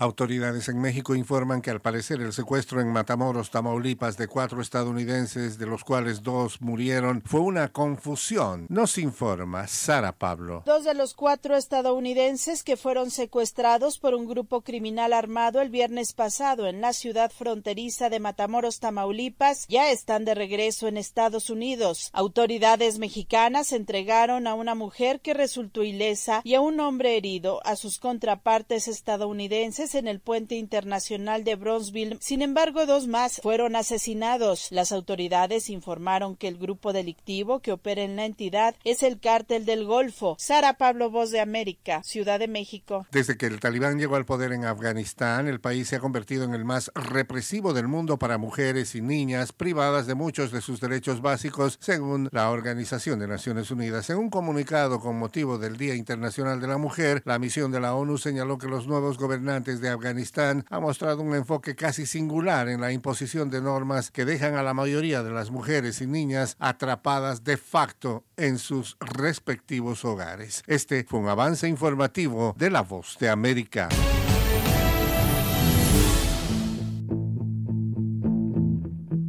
Autoridades 0.00 0.68
en 0.68 0.80
México 0.80 1.16
informan 1.16 1.60
que 1.60 1.72
al 1.72 1.80
parecer 1.80 2.20
el 2.20 2.32
secuestro 2.32 2.80
en 2.80 2.92
Matamoros, 2.92 3.50
Tamaulipas, 3.50 4.16
de 4.16 4.28
cuatro 4.28 4.60
estadounidenses, 4.62 5.58
de 5.58 5.66
los 5.66 5.82
cuales 5.82 6.22
dos 6.22 6.60
murieron, 6.60 7.20
fue 7.26 7.40
una 7.40 7.72
confusión. 7.72 8.66
Nos 8.68 8.96
informa 8.96 9.66
Sara 9.66 10.12
Pablo. 10.12 10.62
Dos 10.64 10.84
de 10.84 10.94
los 10.94 11.14
cuatro 11.14 11.56
estadounidenses 11.56 12.62
que 12.62 12.76
fueron 12.76 13.10
secuestrados 13.10 13.98
por 13.98 14.14
un 14.14 14.28
grupo 14.28 14.60
criminal 14.60 15.12
armado 15.12 15.60
el 15.60 15.68
viernes 15.68 16.12
pasado 16.12 16.68
en 16.68 16.80
la 16.80 16.92
ciudad 16.92 17.32
fronteriza 17.36 18.08
de 18.08 18.20
Matamoros, 18.20 18.78
Tamaulipas, 18.78 19.66
ya 19.66 19.90
están 19.90 20.24
de 20.24 20.36
regreso 20.36 20.86
en 20.86 20.96
Estados 20.96 21.50
Unidos. 21.50 22.10
Autoridades 22.12 23.00
mexicanas 23.00 23.72
entregaron 23.72 24.46
a 24.46 24.54
una 24.54 24.76
mujer 24.76 25.18
que 25.18 25.34
resultó 25.34 25.82
ilesa 25.82 26.40
y 26.44 26.54
a 26.54 26.60
un 26.60 26.78
hombre 26.78 27.16
herido 27.16 27.60
a 27.66 27.74
sus 27.74 27.98
contrapartes 27.98 28.86
estadounidenses 28.86 29.87
en 29.94 30.08
el 30.08 30.20
puente 30.20 30.56
internacional 30.56 31.44
de 31.44 31.56
Bronzeville. 31.56 32.18
Sin 32.20 32.42
embargo, 32.42 32.86
dos 32.86 33.06
más 33.06 33.40
fueron 33.42 33.76
asesinados. 33.76 34.68
Las 34.70 34.92
autoridades 34.92 35.70
informaron 35.70 36.36
que 36.36 36.48
el 36.48 36.58
grupo 36.58 36.92
delictivo 36.92 37.60
que 37.60 37.72
opera 37.72 38.02
en 38.02 38.16
la 38.16 38.24
entidad 38.24 38.74
es 38.84 39.02
el 39.02 39.20
Cártel 39.20 39.64
del 39.64 39.84
Golfo. 39.84 40.36
Sara 40.38 40.74
Pablo, 40.74 41.10
Voz 41.10 41.30
de 41.30 41.40
América, 41.40 42.02
Ciudad 42.02 42.38
de 42.38 42.48
México. 42.48 43.06
Desde 43.10 43.36
que 43.36 43.46
el 43.46 43.60
talibán 43.60 43.98
llegó 43.98 44.16
al 44.16 44.26
poder 44.26 44.52
en 44.52 44.64
Afganistán, 44.64 45.48
el 45.48 45.60
país 45.60 45.88
se 45.88 45.96
ha 45.96 46.00
convertido 46.00 46.44
en 46.44 46.54
el 46.54 46.64
más 46.64 46.90
represivo 46.94 47.72
del 47.72 47.88
mundo 47.88 48.18
para 48.18 48.38
mujeres 48.38 48.94
y 48.94 49.00
niñas 49.00 49.52
privadas 49.52 50.06
de 50.06 50.14
muchos 50.14 50.52
de 50.52 50.60
sus 50.60 50.80
derechos 50.80 51.20
básicos, 51.20 51.78
según 51.80 52.28
la 52.32 52.50
Organización 52.50 53.18
de 53.18 53.28
Naciones 53.28 53.70
Unidas. 53.70 54.10
En 54.10 54.18
un 54.18 54.30
comunicado 54.30 55.00
con 55.00 55.18
motivo 55.18 55.58
del 55.58 55.76
Día 55.76 55.94
Internacional 55.94 56.60
de 56.60 56.66
la 56.66 56.78
Mujer, 56.78 57.22
la 57.24 57.38
misión 57.38 57.72
de 57.72 57.80
la 57.80 57.94
ONU 57.94 58.18
señaló 58.18 58.58
que 58.58 58.66
los 58.66 58.86
nuevos 58.86 59.18
gobernantes 59.18 59.77
de 59.80 59.90
Afganistán 59.90 60.64
han 60.70 60.82
mostrado 60.82 61.22
un 61.22 61.34
enfoque 61.34 61.74
casi 61.74 62.06
singular 62.06 62.68
en 62.68 62.80
la 62.80 62.92
imposición 62.92 63.50
de 63.50 63.60
normas 63.60 64.10
que 64.10 64.24
dejan 64.24 64.54
a 64.54 64.62
la 64.62 64.74
mayoría 64.74 65.22
de 65.22 65.30
las 65.30 65.50
mujeres 65.50 66.00
y 66.00 66.06
niñas 66.06 66.56
atrapadas 66.58 67.44
de 67.44 67.56
facto 67.56 68.24
en 68.36 68.58
sus 68.58 68.96
respectivos 69.00 70.04
hogares. 70.04 70.62
Este 70.66 71.04
fue 71.04 71.20
un 71.20 71.28
avance 71.28 71.68
informativo 71.68 72.54
de 72.58 72.70
La 72.70 72.82
Voz 72.82 73.16
de 73.18 73.28
América. 73.28 73.88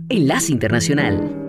Enlace 0.10 0.52
Internacional. 0.52 1.49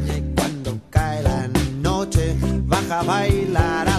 bailar 3.03 3.90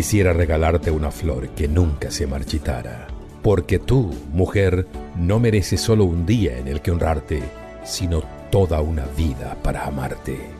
Quisiera 0.00 0.32
regalarte 0.32 0.90
una 0.90 1.10
flor 1.10 1.50
que 1.50 1.68
nunca 1.68 2.10
se 2.10 2.26
marchitara, 2.26 3.06
porque 3.42 3.78
tú, 3.78 4.14
mujer, 4.32 4.86
no 5.14 5.38
mereces 5.38 5.82
solo 5.82 6.04
un 6.04 6.24
día 6.24 6.56
en 6.56 6.68
el 6.68 6.80
que 6.80 6.90
honrarte, 6.90 7.42
sino 7.84 8.22
toda 8.50 8.80
una 8.80 9.04
vida 9.14 9.58
para 9.62 9.84
amarte. 9.84 10.59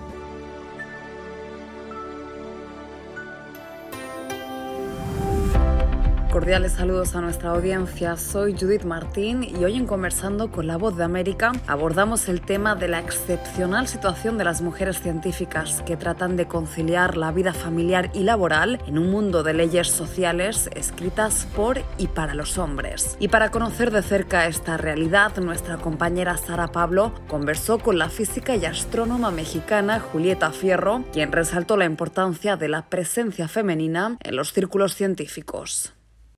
Cordiales 6.41 6.72
saludos 6.72 7.14
a 7.14 7.20
nuestra 7.20 7.51
audiencia. 7.51 8.16
Soy 8.16 8.57
Judith 8.59 8.84
Martín 8.84 9.43
y 9.45 9.62
hoy 9.62 9.76
en 9.76 9.86
Conversando 9.86 10.51
con 10.51 10.66
la 10.66 10.78
Voz 10.78 10.97
de 10.97 11.05
América 11.05 11.53
abordamos 11.66 12.30
el 12.30 12.41
tema 12.41 12.74
de 12.74 12.88
la 12.88 12.99
excepcional 12.99 13.86
situación 13.86 14.38
de 14.38 14.45
las 14.45 14.62
mujeres 14.62 15.03
científicas 15.03 15.82
que 15.84 15.99
tratan 15.99 16.38
de 16.38 16.49
conciliar 16.49 17.18
la 17.18 17.30
vida 17.30 17.53
familiar 17.53 18.11
y 18.14 18.22
laboral 18.22 18.80
en 18.86 18.97
un 18.97 19.11
mundo 19.11 19.43
de 19.43 19.53
leyes 19.53 19.88
sociales 19.88 20.70
escritas 20.74 21.47
por 21.55 21.82
y 21.99 22.07
para 22.07 22.32
los 22.32 22.57
hombres. 22.57 23.18
Y 23.20 23.28
para 23.28 23.51
conocer 23.51 23.91
de 23.91 24.01
cerca 24.01 24.47
esta 24.47 24.78
realidad, 24.78 25.36
nuestra 25.36 25.76
compañera 25.76 26.38
Sara 26.38 26.68
Pablo 26.68 27.12
conversó 27.28 27.80
con 27.80 27.99
la 27.99 28.09
física 28.09 28.57
y 28.57 28.64
astrónoma 28.64 29.30
mexicana 29.30 30.01
Julieta 30.01 30.53
Fierro, 30.53 31.05
quien 31.12 31.32
resaltó 31.32 31.76
la 31.76 31.84
importancia 31.84 32.57
de 32.57 32.70
la 32.70 32.86
presencia 32.88 33.47
femenina 33.47 34.16
en 34.22 34.36
los 34.36 34.55
círculos 34.55 34.95
científicos. 34.95 35.93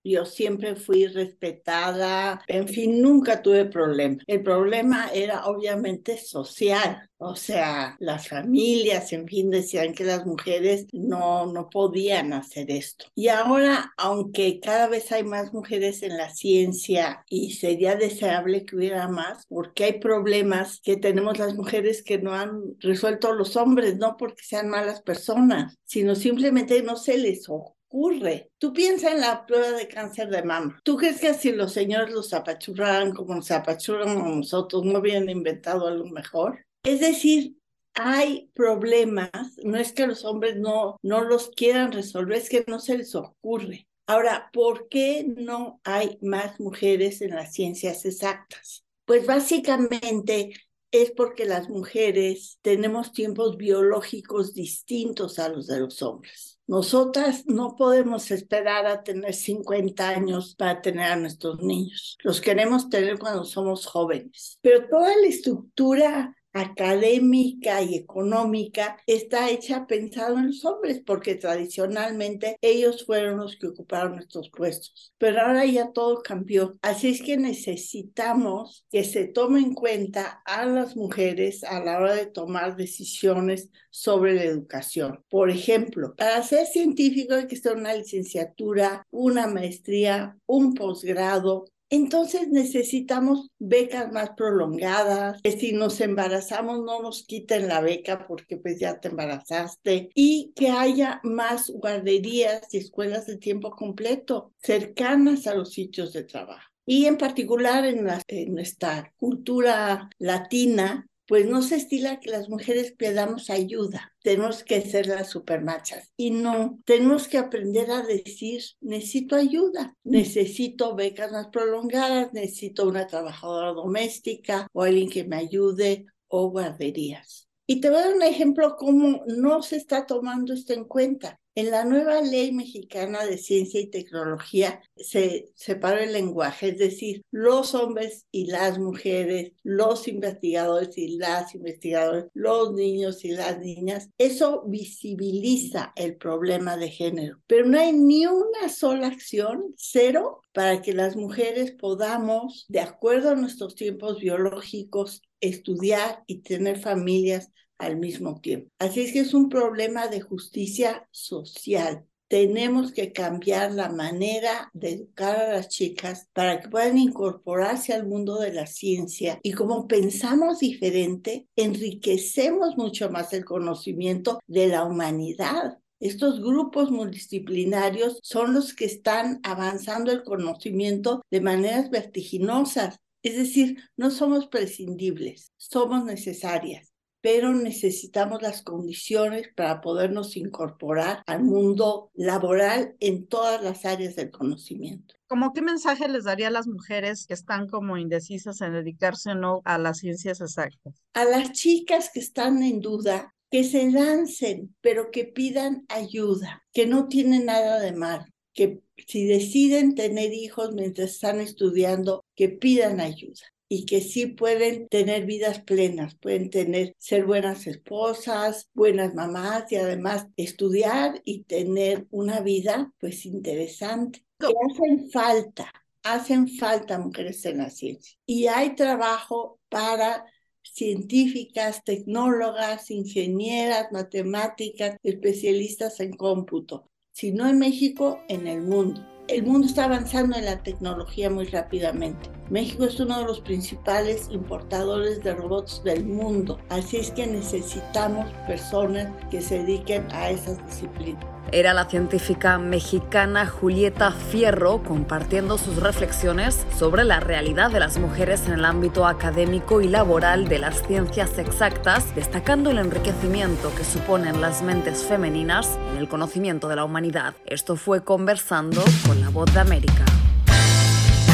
Yo 0.04 0.24
siempre 0.24 0.74
fui 0.74 1.06
respetada, 1.06 2.42
en 2.48 2.66
fin, 2.68 3.00
nunca 3.00 3.40
tuve 3.42 3.66
problema. 3.66 4.18
El 4.26 4.42
problema 4.42 5.08
era 5.12 5.46
obviamente 5.46 6.18
social, 6.18 7.08
o 7.18 7.36
sea, 7.36 7.96
las 8.00 8.26
familias, 8.26 9.12
en 9.12 9.28
fin, 9.28 9.48
decían 9.48 9.94
que 9.94 10.02
las 10.02 10.26
mujeres 10.26 10.86
no, 10.92 11.46
no 11.46 11.70
podían 11.70 12.32
hacer 12.32 12.68
esto. 12.72 13.06
Y 13.14 13.28
ahora, 13.28 13.92
aunque 13.96 14.58
cada 14.58 14.88
vez 14.88 15.12
hay 15.12 15.22
más 15.22 15.52
mujeres 15.52 16.02
en 16.02 16.16
la 16.16 16.30
ciencia 16.30 17.24
y 17.28 17.52
sería 17.52 17.94
deseable 17.94 18.64
que 18.64 18.74
hubiera 18.74 19.06
más, 19.06 19.46
porque 19.46 19.84
hay 19.84 20.00
problemas 20.00 20.80
que 20.82 20.96
tenemos 20.96 21.38
las 21.38 21.54
mujeres 21.54 22.02
que 22.02 22.18
no 22.18 22.32
han 22.32 22.60
resuelto 22.80 23.32
los 23.32 23.54
hombres, 23.54 23.98
no 23.98 24.16
porque 24.16 24.42
sean 24.42 24.68
malas 24.68 25.00
personas, 25.00 25.78
sino 25.84 26.16
simplemente 26.16 26.82
no 26.82 26.96
se 26.96 27.18
les 27.18 27.48
ocurre 27.48 27.81
ocurre. 27.92 28.50
Tú 28.58 28.72
piensas 28.72 29.12
en 29.12 29.20
la 29.20 29.44
prueba 29.44 29.72
de 29.72 29.86
cáncer 29.86 30.30
de 30.30 30.42
mama. 30.42 30.80
¿Tú 30.82 30.96
crees 30.96 31.20
que 31.20 31.34
si 31.34 31.52
los 31.52 31.72
señores 31.72 32.12
los 32.12 32.32
apachurran 32.32 33.12
como 33.12 33.34
nos 33.34 33.50
apachurran 33.50 34.08
a 34.08 34.28
nosotros, 34.28 34.84
no 34.84 34.98
hubieran 34.98 35.28
inventado 35.28 35.86
algo 35.86 36.06
mejor? 36.06 36.64
Es 36.82 37.00
decir, 37.00 37.56
hay 37.94 38.50
problemas, 38.54 39.30
no 39.62 39.78
es 39.78 39.92
que 39.92 40.06
los 40.06 40.24
hombres 40.24 40.56
no, 40.56 40.96
no 41.02 41.22
los 41.22 41.50
quieran 41.50 41.92
resolver, 41.92 42.38
es 42.38 42.48
que 42.48 42.64
no 42.66 42.80
se 42.80 42.96
les 42.96 43.14
ocurre. 43.14 43.86
Ahora, 44.06 44.50
¿por 44.52 44.88
qué 44.88 45.24
no 45.36 45.80
hay 45.84 46.18
más 46.22 46.58
mujeres 46.58 47.20
en 47.20 47.34
las 47.34 47.52
ciencias 47.52 48.04
exactas? 48.04 48.84
Pues 49.04 49.26
básicamente 49.26 50.54
es 50.90 51.10
porque 51.12 51.44
las 51.44 51.68
mujeres 51.68 52.58
tenemos 52.62 53.12
tiempos 53.12 53.56
biológicos 53.56 54.54
distintos 54.54 55.38
a 55.38 55.48
los 55.48 55.66
de 55.66 55.80
los 55.80 56.02
hombres. 56.02 56.51
Nosotras 56.72 57.44
no 57.44 57.76
podemos 57.76 58.30
esperar 58.30 58.86
a 58.86 59.02
tener 59.02 59.34
50 59.34 60.08
años 60.08 60.54
para 60.54 60.80
tener 60.80 61.12
a 61.12 61.16
nuestros 61.16 61.60
niños. 61.60 62.16
Los 62.22 62.40
queremos 62.40 62.88
tener 62.88 63.18
cuando 63.18 63.44
somos 63.44 63.84
jóvenes. 63.84 64.58
Pero 64.62 64.88
toda 64.88 65.14
la 65.14 65.26
estructura 65.26 66.34
académica 66.52 67.82
y 67.82 67.94
económica 67.94 68.96
está 69.06 69.50
hecha 69.50 69.86
pensado 69.86 70.38
en 70.38 70.48
los 70.48 70.64
hombres, 70.64 71.02
porque 71.04 71.34
tradicionalmente 71.34 72.56
ellos 72.60 73.04
fueron 73.04 73.38
los 73.38 73.56
que 73.56 73.68
ocuparon 73.68 74.18
estos 74.18 74.50
puestos. 74.50 75.12
Pero 75.18 75.40
ahora 75.40 75.64
ya 75.64 75.92
todo 75.92 76.22
cambió. 76.22 76.78
Así 76.82 77.08
es 77.08 77.22
que 77.22 77.36
necesitamos 77.36 78.86
que 78.90 79.04
se 79.04 79.26
tome 79.26 79.60
en 79.60 79.74
cuenta 79.74 80.42
a 80.44 80.66
las 80.66 80.96
mujeres 80.96 81.64
a 81.64 81.80
la 81.80 81.98
hora 81.98 82.14
de 82.14 82.26
tomar 82.26 82.76
decisiones 82.76 83.70
sobre 83.90 84.34
la 84.34 84.44
educación. 84.44 85.24
Por 85.28 85.50
ejemplo, 85.50 86.14
para 86.16 86.42
ser 86.42 86.66
científico 86.66 87.34
hay 87.34 87.46
que 87.46 87.54
estar 87.54 87.76
una 87.76 87.94
licenciatura, 87.94 89.06
una 89.10 89.46
maestría, 89.46 90.36
un 90.46 90.74
posgrado, 90.74 91.66
entonces 91.92 92.48
necesitamos 92.48 93.50
becas 93.58 94.10
más 94.10 94.30
prolongadas, 94.30 95.42
que 95.42 95.52
si 95.52 95.72
nos 95.72 96.00
embarazamos 96.00 96.82
no 96.82 97.02
nos 97.02 97.24
quiten 97.26 97.68
la 97.68 97.82
beca 97.82 98.26
porque 98.26 98.56
pues 98.56 98.80
ya 98.80 98.98
te 98.98 99.08
embarazaste 99.08 100.08
y 100.14 100.52
que 100.56 100.70
haya 100.70 101.20
más 101.22 101.68
guarderías 101.68 102.62
y 102.72 102.78
escuelas 102.78 103.26
de 103.26 103.36
tiempo 103.36 103.72
completo 103.72 104.54
cercanas 104.62 105.46
a 105.46 105.54
los 105.54 105.72
sitios 105.72 106.14
de 106.14 106.24
trabajo. 106.24 106.66
Y 106.86 107.04
en 107.04 107.18
particular 107.18 107.84
en, 107.84 108.08
en 108.26 108.54
nuestra 108.54 109.12
cultura 109.18 110.08
latina, 110.18 111.06
pues 111.32 111.46
no 111.46 111.62
se 111.62 111.76
estila 111.76 112.20
que 112.20 112.28
las 112.28 112.50
mujeres 112.50 112.92
pedamos 112.92 113.48
ayuda. 113.48 114.14
Tenemos 114.22 114.62
que 114.64 114.82
ser 114.82 115.06
las 115.06 115.30
supermachas. 115.30 116.12
Y 116.14 116.30
no, 116.30 116.78
tenemos 116.84 117.26
que 117.26 117.38
aprender 117.38 117.90
a 117.90 118.02
decir, 118.02 118.62
necesito 118.82 119.36
ayuda, 119.36 119.96
necesito 120.04 120.94
becas 120.94 121.32
más 121.32 121.46
prolongadas, 121.46 122.34
necesito 122.34 122.86
una 122.86 123.06
trabajadora 123.06 123.72
doméstica 123.72 124.66
o 124.74 124.82
alguien 124.82 125.08
que 125.08 125.24
me 125.24 125.36
ayude 125.36 126.04
o 126.28 126.50
guarderías. 126.50 127.48
Y 127.66 127.80
te 127.80 127.90
voy 127.90 127.98
a 127.98 128.06
dar 128.06 128.14
un 128.14 128.22
ejemplo 128.22 128.76
cómo 128.76 129.22
no 129.26 129.62
se 129.62 129.76
está 129.76 130.04
tomando 130.06 130.52
esto 130.52 130.72
en 130.72 130.84
cuenta. 130.84 131.38
En 131.54 131.70
la 131.70 131.84
nueva 131.84 132.22
ley 132.22 132.50
mexicana 132.50 133.26
de 133.26 133.36
ciencia 133.36 133.78
y 133.78 133.90
tecnología 133.90 134.80
se 134.96 135.50
separa 135.54 136.02
el 136.02 136.14
lenguaje, 136.14 136.70
es 136.70 136.78
decir, 136.78 137.22
los 137.30 137.74
hombres 137.74 138.26
y 138.32 138.46
las 138.46 138.78
mujeres, 138.78 139.52
los 139.62 140.08
investigadores 140.08 140.96
y 140.96 141.18
las 141.18 141.54
investigadoras, 141.54 142.24
los 142.32 142.72
niños 142.72 143.22
y 143.26 143.32
las 143.32 143.58
niñas. 143.58 144.08
Eso 144.16 144.64
visibiliza 144.66 145.92
el 145.94 146.16
problema 146.16 146.78
de 146.78 146.88
género, 146.88 147.42
pero 147.46 147.66
no 147.66 147.78
hay 147.78 147.92
ni 147.92 148.24
una 148.24 148.70
sola 148.70 149.08
acción, 149.08 149.74
cero, 149.76 150.40
para 150.54 150.80
que 150.80 150.94
las 150.94 151.16
mujeres 151.16 151.72
podamos, 151.72 152.64
de 152.68 152.80
acuerdo 152.80 153.30
a 153.30 153.34
nuestros 153.34 153.74
tiempos 153.74 154.18
biológicos, 154.20 155.20
estudiar 155.42 156.24
y 156.26 156.38
tener 156.38 156.78
familias 156.78 157.50
al 157.76 157.98
mismo 157.98 158.40
tiempo. 158.40 158.70
Así 158.78 159.00
es 159.00 159.12
que 159.12 159.20
es 159.20 159.34
un 159.34 159.50
problema 159.50 160.06
de 160.08 160.22
justicia 160.22 161.06
social. 161.10 162.06
Tenemos 162.28 162.92
que 162.92 163.12
cambiar 163.12 163.72
la 163.72 163.90
manera 163.90 164.70
de 164.72 164.92
educar 164.92 165.36
a 165.36 165.52
las 165.52 165.68
chicas 165.68 166.28
para 166.32 166.60
que 166.60 166.68
puedan 166.70 166.96
incorporarse 166.96 167.92
al 167.92 168.06
mundo 168.06 168.40
de 168.40 168.54
la 168.54 168.66
ciencia 168.66 169.38
y 169.42 169.52
como 169.52 169.86
pensamos 169.86 170.60
diferente, 170.60 171.46
enriquecemos 171.56 172.78
mucho 172.78 173.10
más 173.10 173.34
el 173.34 173.44
conocimiento 173.44 174.40
de 174.46 174.68
la 174.68 174.84
humanidad. 174.84 175.76
Estos 176.02 176.40
grupos 176.40 176.90
multidisciplinarios 176.90 178.18
son 178.22 178.54
los 178.54 178.74
que 178.74 178.86
están 178.86 179.38
avanzando 179.44 180.10
el 180.10 180.24
conocimiento 180.24 181.22
de 181.30 181.40
maneras 181.40 181.90
vertiginosas. 181.90 182.98
Es 183.22 183.36
decir, 183.36 183.78
no 183.96 184.10
somos 184.10 184.46
prescindibles, 184.48 185.52
somos 185.56 186.04
necesarias 186.04 186.92
pero 187.22 187.54
necesitamos 187.54 188.42
las 188.42 188.62
condiciones 188.62 189.48
para 189.54 189.80
podernos 189.80 190.36
incorporar 190.36 191.22
al 191.26 191.44
mundo 191.44 192.10
laboral 192.14 192.96
en 192.98 193.26
todas 193.26 193.62
las 193.62 193.84
áreas 193.86 194.16
del 194.16 194.30
conocimiento. 194.30 195.14
¿Cómo 195.28 195.52
qué 195.54 195.62
mensaje 195.62 196.08
les 196.08 196.24
daría 196.24 196.48
a 196.48 196.50
las 196.50 196.66
mujeres 196.66 197.24
que 197.26 197.34
están 197.34 197.68
como 197.68 197.96
indecisas 197.96 198.60
en 198.60 198.72
dedicarse 198.72 199.30
o 199.30 199.34
no 199.36 199.62
a 199.64 199.78
las 199.78 199.98
ciencias 199.98 200.40
exactas? 200.40 201.00
A 201.14 201.24
las 201.24 201.52
chicas 201.52 202.10
que 202.12 202.20
están 202.20 202.62
en 202.62 202.80
duda, 202.80 203.32
que 203.50 203.62
se 203.62 203.88
lancen, 203.90 204.74
pero 204.80 205.12
que 205.12 205.24
pidan 205.24 205.86
ayuda, 205.88 206.64
que 206.72 206.86
no 206.86 207.06
tiene 207.06 207.38
nada 207.38 207.78
de 207.78 207.92
mal, 207.92 208.31
que 208.52 208.80
si 209.06 209.26
deciden 209.26 209.94
tener 209.94 210.32
hijos 210.32 210.72
mientras 210.72 211.12
están 211.12 211.40
estudiando, 211.40 212.24
que 212.34 212.48
pidan 212.48 213.00
ayuda 213.00 213.42
y 213.68 213.86
que 213.86 214.02
sí 214.02 214.26
pueden 214.26 214.86
tener 214.88 215.24
vidas 215.24 215.60
plenas, 215.60 216.14
pueden 216.16 216.50
tener, 216.50 216.94
ser 216.98 217.24
buenas 217.24 217.66
esposas, 217.66 218.68
buenas 218.74 219.14
mamás 219.14 219.72
y 219.72 219.76
además 219.76 220.26
estudiar 220.36 221.22
y 221.24 221.44
tener 221.44 222.06
una 222.10 222.40
vida 222.40 222.92
pues 222.98 223.24
interesante. 223.24 224.24
Que 224.38 224.52
hacen 224.70 225.10
falta, 225.10 225.72
hacen 226.02 226.48
falta 226.48 226.98
mujeres 226.98 227.44
en 227.46 227.58
la 227.58 227.70
ciencia. 227.70 228.18
Y 228.26 228.46
hay 228.48 228.74
trabajo 228.74 229.58
para 229.70 230.26
científicas, 230.62 231.82
tecnólogas, 231.82 232.90
ingenieras, 232.90 233.90
matemáticas, 233.90 234.96
especialistas 235.02 236.00
en 236.00 236.12
cómputo, 236.12 236.90
si 237.12 237.32
no 237.32 237.46
en 237.48 237.58
México, 237.58 238.20
en 238.28 238.46
el 238.46 238.62
mundo 238.62 239.12
el 239.28 239.44
mundo 239.44 239.66
está 239.66 239.84
avanzando 239.84 240.36
en 240.36 240.44
la 240.44 240.62
tecnología 240.62 241.30
muy 241.30 241.46
rápidamente. 241.46 242.30
México 242.50 242.84
es 242.84 242.98
uno 243.00 243.20
de 243.20 243.24
los 243.24 243.40
principales 243.40 244.28
importadores 244.30 245.22
de 245.22 245.34
robots 245.34 245.82
del 245.84 246.04
mundo, 246.04 246.58
así 246.68 246.98
es 246.98 247.10
que 247.12 247.26
necesitamos 247.26 248.30
personas 248.46 249.10
que 249.30 249.40
se 249.40 249.60
dediquen 249.60 250.06
a 250.10 250.30
esas 250.30 250.64
disciplinas. 250.66 251.31
Era 251.52 251.74
la 251.74 251.84
científica 251.84 252.58
mexicana 252.58 253.46
Julieta 253.46 254.10
Fierro 254.10 254.82
compartiendo 254.82 255.58
sus 255.58 255.76
reflexiones 255.76 256.66
sobre 256.76 257.04
la 257.04 257.20
realidad 257.20 257.70
de 257.70 257.78
las 257.78 257.98
mujeres 257.98 258.46
en 258.46 258.54
el 258.54 258.64
ámbito 258.64 259.06
académico 259.06 259.82
y 259.82 259.88
laboral 259.88 260.48
de 260.48 260.58
las 260.58 260.82
ciencias 260.82 261.38
exactas, 261.38 262.14
destacando 262.14 262.70
el 262.70 262.78
enriquecimiento 262.78 263.72
que 263.74 263.84
suponen 263.84 264.40
las 264.40 264.62
mentes 264.62 265.04
femeninas 265.04 265.78
en 265.92 265.98
el 265.98 266.08
conocimiento 266.08 266.68
de 266.68 266.76
la 266.76 266.84
humanidad. 266.84 267.34
Esto 267.44 267.76
fue 267.76 268.02
conversando 268.02 268.82
con 269.06 269.20
la 269.20 269.28
voz 269.28 269.52
de 269.52 269.60
América. 269.60 270.04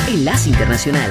Enlace 0.09 0.51
Internacional. 0.51 1.11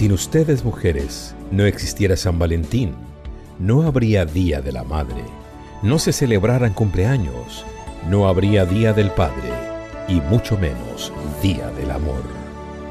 Sin 0.00 0.12
ustedes 0.12 0.64
mujeres 0.64 1.34
no 1.50 1.66
existiera 1.66 2.16
San 2.16 2.38
Valentín, 2.38 2.94
no 3.58 3.82
habría 3.82 4.24
Día 4.24 4.62
de 4.62 4.72
la 4.72 4.82
Madre, 4.82 5.22
no 5.82 5.98
se 5.98 6.14
celebraran 6.14 6.72
cumpleaños, 6.72 7.66
no 8.08 8.26
habría 8.26 8.64
Día 8.64 8.94
del 8.94 9.10
Padre 9.10 9.50
y 10.08 10.22
mucho 10.22 10.56
menos 10.56 11.12
Día 11.42 11.68
del 11.72 11.90
Amor. 11.90 12.22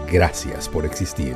Gracias 0.07 0.69
por 0.69 0.85
existir. 0.85 1.33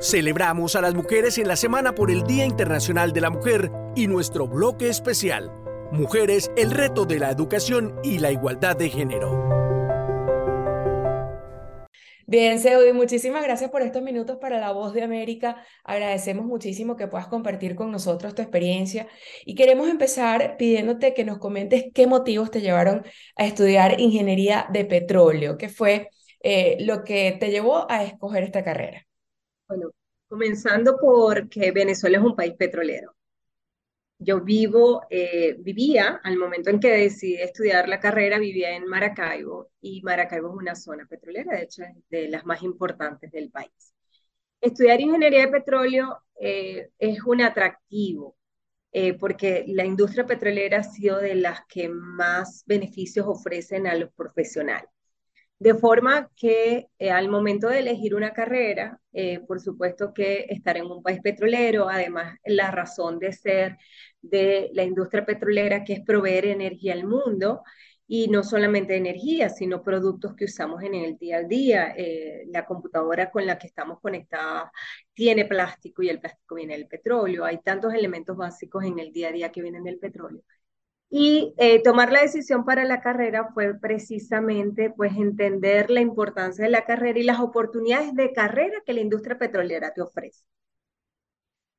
Celebramos 0.00 0.76
a 0.76 0.80
las 0.80 0.94
mujeres 0.94 1.36
en 1.36 1.46
la 1.46 1.56
semana 1.56 1.94
por 1.94 2.10
el 2.10 2.22
Día 2.22 2.46
Internacional 2.46 3.12
de 3.12 3.20
la 3.20 3.28
Mujer 3.28 3.70
y 3.94 4.06
nuestro 4.06 4.48
bloque 4.48 4.88
especial, 4.88 5.52
Mujeres, 5.92 6.50
el 6.56 6.70
reto 6.70 7.04
de 7.04 7.18
la 7.18 7.30
educación 7.30 7.96
y 8.02 8.18
la 8.18 8.32
igualdad 8.32 8.76
de 8.78 8.88
género. 8.88 9.69
Bien, 12.30 12.60
Seudi, 12.60 12.92
muchísimas 12.92 13.42
gracias 13.42 13.72
por 13.72 13.82
estos 13.82 14.02
minutos 14.02 14.36
para 14.36 14.60
La 14.60 14.70
Voz 14.70 14.92
de 14.92 15.02
América. 15.02 15.64
Agradecemos 15.82 16.46
muchísimo 16.46 16.94
que 16.94 17.08
puedas 17.08 17.26
compartir 17.26 17.74
con 17.74 17.90
nosotros 17.90 18.36
tu 18.36 18.42
experiencia 18.42 19.08
y 19.44 19.56
queremos 19.56 19.88
empezar 19.88 20.56
pidiéndote 20.56 21.12
que 21.12 21.24
nos 21.24 21.38
comentes 21.38 21.86
qué 21.92 22.06
motivos 22.06 22.52
te 22.52 22.60
llevaron 22.60 23.04
a 23.34 23.46
estudiar 23.46 23.98
ingeniería 23.98 24.68
de 24.72 24.84
petróleo, 24.84 25.58
qué 25.58 25.68
fue 25.68 26.08
eh, 26.40 26.76
lo 26.82 27.02
que 27.02 27.36
te 27.40 27.50
llevó 27.50 27.90
a 27.90 28.04
escoger 28.04 28.44
esta 28.44 28.62
carrera. 28.62 29.04
Bueno, 29.66 29.90
comenzando 30.28 30.98
porque 31.00 31.72
Venezuela 31.72 32.18
es 32.18 32.24
un 32.24 32.36
país 32.36 32.54
petrolero. 32.54 33.12
Yo 34.22 34.40
vivo, 34.42 35.02
eh, 35.08 35.56
vivía, 35.60 36.20
al 36.22 36.36
momento 36.36 36.68
en 36.68 36.78
que 36.78 36.90
decidí 36.90 37.36
estudiar 37.36 37.88
la 37.88 38.00
carrera, 38.00 38.38
vivía 38.38 38.76
en 38.76 38.86
Maracaibo 38.86 39.70
y 39.80 40.02
Maracaibo 40.02 40.50
es 40.50 40.56
una 40.56 40.74
zona 40.74 41.06
petrolera, 41.06 41.56
de 41.56 41.62
hecho 41.62 41.82
es 41.84 41.96
de 42.10 42.28
las 42.28 42.44
más 42.44 42.62
importantes 42.62 43.32
del 43.32 43.50
país. 43.50 43.94
Estudiar 44.60 45.00
ingeniería 45.00 45.46
de 45.46 45.52
petróleo 45.52 46.22
eh, 46.38 46.90
es 46.98 47.22
un 47.24 47.40
atractivo 47.40 48.36
eh, 48.92 49.14
porque 49.14 49.64
la 49.68 49.86
industria 49.86 50.26
petrolera 50.26 50.80
ha 50.80 50.84
sido 50.84 51.18
de 51.18 51.36
las 51.36 51.60
que 51.66 51.88
más 51.88 52.62
beneficios 52.66 53.26
ofrecen 53.26 53.86
a 53.86 53.94
los 53.94 54.12
profesionales. 54.12 54.90
De 55.60 55.74
forma 55.74 56.30
que 56.36 56.88
eh, 56.98 57.10
al 57.10 57.28
momento 57.28 57.68
de 57.68 57.80
elegir 57.80 58.14
una 58.14 58.32
carrera, 58.32 58.98
eh, 59.12 59.40
por 59.46 59.60
supuesto 59.60 60.14
que 60.14 60.46
estar 60.48 60.76
en 60.78 60.86
un 60.86 61.02
país 61.02 61.20
petrolero, 61.22 61.88
además 61.90 62.38
la 62.46 62.70
razón 62.70 63.18
de 63.18 63.32
ser 63.34 63.76
de 64.22 64.70
la 64.72 64.84
industria 64.84 65.26
petrolera, 65.26 65.84
que 65.84 65.92
es 65.94 66.00
proveer 66.00 66.46
energía 66.46 66.94
al 66.94 67.06
mundo, 67.06 67.62
y 68.06 68.28
no 68.28 68.42
solamente 68.42 68.96
energía, 68.96 69.50
sino 69.50 69.82
productos 69.82 70.34
que 70.34 70.46
usamos 70.46 70.82
en 70.82 70.94
el 70.94 71.16
día 71.18 71.38
a 71.38 71.44
día. 71.44 71.94
Eh, 71.96 72.44
la 72.48 72.66
computadora 72.66 73.30
con 73.30 73.46
la 73.46 73.58
que 73.58 73.66
estamos 73.68 74.00
conectadas 74.00 74.70
tiene 75.14 75.44
plástico 75.44 76.02
y 76.02 76.08
el 76.08 76.20
plástico 76.20 76.56
viene 76.56 76.74
del 76.76 76.88
petróleo. 76.88 77.44
Hay 77.44 77.58
tantos 77.62 77.94
elementos 77.94 78.36
básicos 78.36 78.84
en 78.84 78.98
el 78.98 79.12
día 79.12 79.28
a 79.28 79.32
día 79.32 79.52
que 79.52 79.62
vienen 79.62 79.84
del 79.84 79.98
petróleo. 79.98 80.42
Y 81.12 81.54
eh, 81.58 81.82
tomar 81.82 82.12
la 82.12 82.22
decisión 82.22 82.64
para 82.64 82.84
la 82.84 83.00
carrera 83.00 83.50
fue 83.52 83.74
precisamente 83.74 84.90
pues 84.90 85.16
entender 85.16 85.90
la 85.90 86.00
importancia 86.00 86.64
de 86.64 86.70
la 86.70 86.84
carrera 86.84 87.18
y 87.18 87.24
las 87.24 87.40
oportunidades 87.40 88.14
de 88.14 88.32
carrera 88.32 88.80
que 88.86 88.92
la 88.92 89.00
industria 89.00 89.36
petrolera 89.36 89.92
te 89.92 90.02
ofrece. 90.02 90.44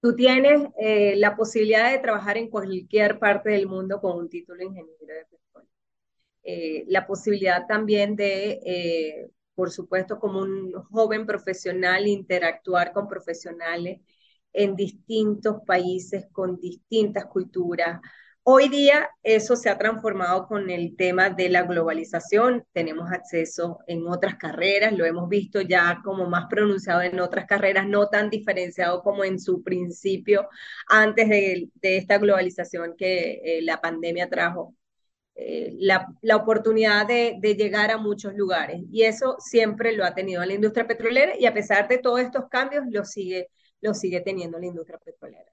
Tú 0.01 0.15
tienes 0.15 0.67
eh, 0.79 1.15
la 1.15 1.35
posibilidad 1.37 1.91
de 1.91 1.99
trabajar 1.99 2.37
en 2.37 2.49
cualquier 2.49 3.19
parte 3.19 3.51
del 3.51 3.67
mundo 3.67 4.01
con 4.01 4.17
un 4.17 4.29
título 4.29 4.57
de 4.57 4.65
ingeniero 4.65 5.13
de 5.13 5.25
petróleo. 5.25 5.69
Eh, 6.43 6.85
la 6.87 7.07
posibilidad 7.07 7.65
también 7.67 8.15
de, 8.17 9.29
por 9.55 9.71
supuesto, 9.71 10.19
como 10.19 10.41
un 10.41 10.73
joven 10.91 11.25
profesional, 11.25 12.07
interactuar 12.07 12.91
con 12.91 13.07
profesionales 13.07 14.01
en 14.51 14.75
distintos 14.75 15.61
países, 15.65 16.25
con 16.33 16.59
distintas 16.59 17.25
culturas, 17.25 18.01
Hoy 18.53 18.67
día 18.67 19.09
eso 19.23 19.55
se 19.55 19.69
ha 19.69 19.77
transformado 19.77 20.45
con 20.45 20.69
el 20.69 20.97
tema 20.97 21.29
de 21.29 21.47
la 21.47 21.63
globalización. 21.63 22.65
Tenemos 22.73 23.09
acceso 23.09 23.79
en 23.87 24.05
otras 24.07 24.35
carreras, 24.35 24.91
lo 24.91 25.05
hemos 25.05 25.29
visto 25.29 25.61
ya 25.61 26.01
como 26.03 26.27
más 26.27 26.47
pronunciado 26.49 27.01
en 27.01 27.21
otras 27.21 27.45
carreras, 27.45 27.87
no 27.87 28.09
tan 28.09 28.29
diferenciado 28.29 29.03
como 29.03 29.23
en 29.23 29.39
su 29.39 29.63
principio 29.63 30.49
antes 30.89 31.29
de, 31.29 31.69
esta 31.81 32.17
globalización 32.17 32.95
que 32.97 33.39
eh, 33.41 33.61
la 33.61 33.79
pandemia 33.79 34.27
trajo. 34.29 34.75
Eh, 35.35 35.73
la, 35.79 36.35
oportunidad 36.35 37.07
de, 37.07 37.37
de, 37.39 37.55
llegar 37.55 37.89
a 37.89 37.97
muchos 37.97 38.33
lugares. 38.33 38.81
Y 38.91 39.03
eso 39.03 39.37
siempre 39.39 39.93
lo 39.93 40.03
ha 40.03 40.13
tenido 40.13 40.43
la 40.43 40.53
industria 40.53 40.85
petrolera 40.87 41.37
y 41.39 41.45
a 41.45 41.53
pesar 41.53 41.87
de 41.87 41.99
todos 41.99 42.19
estos 42.19 42.49
cambios, 42.49 42.83
lo 42.89 43.05
sigue, 43.05 43.47
lo 43.79 43.93
sigue 43.93 44.19
teniendo 44.19 44.59
la 44.59 44.65
industria 44.65 44.99
petrolera. 44.99 45.51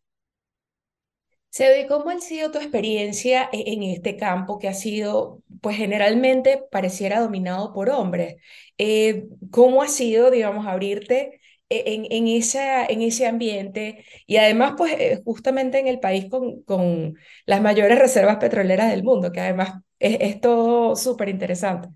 Sebi, 1.59 1.89
¿cómo 1.89 2.11
ha 2.11 2.21
sido 2.21 2.51
tu 2.53 2.59
experiencia 2.59 3.49
e-, 3.53 3.73
en 3.73 3.83
este 3.83 4.17
campo 4.17 4.59
que 4.61 4.69
ha 4.69 4.75
sido, 4.75 5.43
pues 5.61 5.77
generalmente 5.77 6.63
pareciera 6.71 7.21
dominado 7.21 7.73
por 7.73 7.91
hombres? 7.91 8.37
Eh, 8.79 9.27
¿Cómo 9.51 9.83
ha 9.83 9.89
sido, 9.89 10.31
digamos, 10.31 10.67
abrirte 10.69 11.41
e-, 11.69 11.95
en, 11.95 12.07
en, 12.13 12.29
esa, 12.29 12.85
en 12.87 13.03
ese 13.03 13.27
ambiente 13.27 14.05
y 14.27 14.37
además, 14.37 14.75
pues 14.77 14.93
eh, 14.99 15.21
justamente 15.25 15.79
en 15.81 15.89
el 15.89 15.99
país 16.01 16.27
con, 16.31 16.63
con 16.63 17.17
las 17.47 17.61
mayores 17.61 17.99
reservas 17.99 18.37
petroleras 18.37 18.91
del 18.93 19.03
mundo, 19.03 19.33
que 19.33 19.41
además 19.41 19.83
es, 19.99 20.17
es 20.21 20.41
todo 20.41 20.95
súper 20.95 21.29
interesante? 21.29 21.89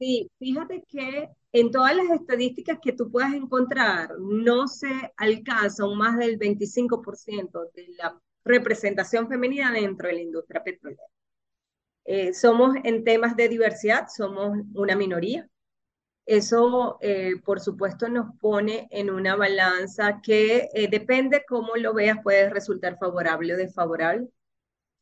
Sí, 0.00 0.28
fíjate 0.38 0.82
que 0.88 1.28
en 1.52 1.70
todas 1.70 1.94
las 1.96 2.10
estadísticas 2.10 2.78
que 2.82 2.92
tú 2.92 3.10
puedas 3.10 3.32
encontrar, 3.34 4.10
no 4.18 4.66
se 4.68 4.88
alcanza 5.16 5.86
un 5.86 5.98
más 5.98 6.16
del 6.18 6.36
25% 6.36 7.64
de 7.74 7.86
la 7.96 8.20
representación 8.48 9.28
femenina 9.28 9.72
dentro 9.72 10.08
de 10.08 10.14
la 10.14 10.20
industria 10.20 10.64
petrolera. 10.64 11.02
Eh, 12.04 12.32
somos 12.34 12.76
en 12.84 13.04
temas 13.04 13.36
de 13.36 13.48
diversidad, 13.48 14.06
somos 14.08 14.58
una 14.74 14.96
minoría. 14.96 15.48
Eso, 16.26 16.98
eh, 17.02 17.34
por 17.44 17.60
supuesto, 17.60 18.08
nos 18.08 18.36
pone 18.40 18.88
en 18.90 19.10
una 19.10 19.36
balanza 19.36 20.20
que 20.22 20.68
eh, 20.74 20.88
depende 20.88 21.44
cómo 21.48 21.76
lo 21.76 21.94
veas, 21.94 22.18
puede 22.22 22.50
resultar 22.50 22.98
favorable 22.98 23.54
o 23.54 23.56
desfavorable. 23.58 24.28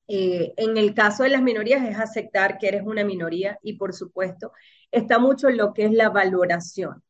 en 0.09 0.77
el 0.77 0.95
caso 0.95 1.25
de 1.25 1.31
las 1.31 1.43
minorías 1.43 1.85
es 1.89 1.99
aceptar 1.99 2.59
que 2.59 2.69
eres 2.69 2.83
una 2.85 3.05
minoría 3.05 3.59
y, 3.63 3.75
por 3.75 3.93
supuesto, 3.93 4.53
está 4.93 5.19
mucho 5.19 5.51
lo 5.51 5.75
que 5.75 5.87
es 5.87 5.93
la 5.93 6.11
valoración 6.11 7.03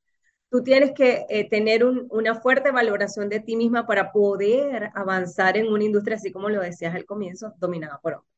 tú 0.56 0.62
tienes 0.62 0.92
que 0.92 1.26
eh, 1.28 1.46
tener 1.50 1.84
una 1.84 2.40
fuerte 2.40 2.70
valoración 2.70 3.28
de 3.28 3.40
ti 3.40 3.56
misma 3.56 3.86
para 3.86 4.10
poder 4.10 4.88
avanzar 4.94 5.58
en 5.58 5.70
una 5.70 5.84
industria, 5.84 6.16
así 6.16 6.32
como 6.32 6.48
lo 6.48 6.62
decías 6.62 6.94
al 6.94 7.04
comienzo, 7.04 7.52
dominada 7.58 8.00
por 8.02 8.14
hombres. 8.14 8.32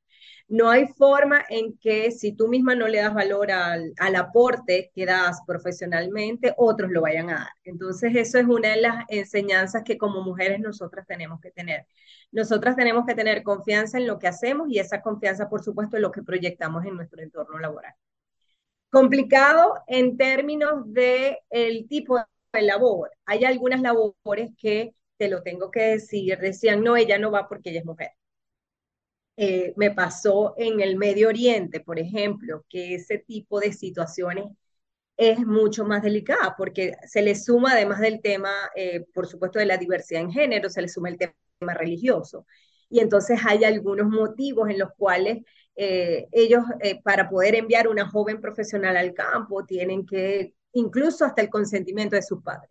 No 0.49 0.69
hay 0.69 0.89
forma 0.89 1.45
en 1.49 1.79
que 1.79 2.11
si 2.11 2.33
tú 2.33 2.49
misma 2.49 2.75
no 2.75 2.89
le 2.89 2.99
das 2.99 3.15
valor 3.15 3.53
al, 3.53 3.93
al, 3.99 4.17
aporte 4.17 4.91
que 4.97 5.07
das 5.07 5.41
profesionalmente, 5.47 6.55
otros 6.57 6.91
lo 6.91 7.03
vayan 7.03 7.31
a 7.31 7.35
dar. 7.35 7.53
Entonces, 7.63 8.11
eso 8.17 8.39
es 8.39 8.47
una 8.47 8.71
de 8.71 8.81
las 8.81 9.05
enseñanzas 9.09 9.85
que 9.85 9.97
como 9.97 10.21
mujeres 10.23 10.59
nosotras 10.59 11.07
tenemos 11.07 11.41
que 11.41 11.53
tener. 11.53 11.87
Nosotras 12.33 12.75
tenemos 12.75 13.07
que 13.07 13.15
tener 13.15 13.45
confianza 13.45 13.99
en 13.99 14.09
lo 14.09 14.19
que 14.19 14.27
hacemos 14.27 14.69
y 14.71 14.81
esa 14.81 15.03
confianza, 15.03 15.49
por 15.49 15.63
supuesto, 15.63 15.97
en 15.97 16.03
lo 16.03 16.11
que 16.11 16.25
proyectamos 16.25 16.85
en 16.85 16.97
nuestro 16.97 17.23
entorno 17.23 17.61
laboral. 17.61 17.95
Complicado 18.91 19.75
en 19.87 20.17
términos 20.17 20.83
de 20.87 21.39
el 21.51 21.87
tipo 21.89 22.19
de 22.53 22.63
labor. 22.63 23.11
Hay 23.27 23.45
algunas 23.45 23.81
labores 23.83 24.51
que, 24.59 24.95
te 25.19 25.29
lo 25.29 25.43
tengo 25.43 25.71
que 25.71 25.81
decir, 25.81 26.39
decían, 26.39 26.83
no, 26.83 26.97
ella 26.97 27.19
no 27.19 27.31
va 27.31 27.49
porque 27.49 27.71
ella 27.71 27.81
es 27.81 27.85
mujer. 27.87 28.13
Eh, 29.37 29.73
me 29.77 29.93
pasó 29.93 30.55
en 30.59 30.81
el 30.81 30.97
Medio 30.97 31.29
Oriente, 31.29 31.81
por 31.81 31.99
ejemplo, 31.99 32.65
que 32.69 32.97
ese 32.97 33.19
tipo 33.19 33.61
de 33.61 33.73
situaciones 33.73 34.47
es 35.17 35.39
mucho 35.41 35.85
más 35.85 36.03
delicada 36.03 36.55
porque 36.57 36.97
se 37.07 37.23
le 37.23 37.35
suma, 37.35 37.73
además 37.73 38.01
del 38.01 38.21
tema, 38.23 38.51
eh, 38.77 39.07
por 39.15 39.27
supuesto, 39.29 39.59
de 39.59 39.67
la 39.67 39.77
diversidad 39.79 40.23
en 40.23 40.33
género, 40.33 40.71
se 40.71 40.83
le 40.83 40.89
suma 40.89 41.11
el 41.11 41.19
tema 41.19 41.35
religioso. 41.75 42.47
Y 42.91 43.01
entonces 43.01 43.41
hay 43.47 43.65
algunos 43.65 44.09
motivos 44.09 44.71
en 44.71 44.79
los 44.79 44.91
cuales 44.97 45.45
eh, 45.81 46.27
ellos 46.33 46.65
eh, 46.81 47.01
para 47.03 47.31
poder 47.31 47.55
enviar 47.55 47.87
una 47.87 48.09
joven 48.09 48.41
profesional 48.41 48.97
al 48.97 49.15
campo 49.15 49.65
tienen 49.65 50.05
que, 50.05 50.55
incluso 50.73 51.25
hasta 51.25 51.41
el 51.41 51.49
consentimiento 51.49 52.17
de 52.17 52.23
sus 52.23 52.43
padres, 52.43 52.69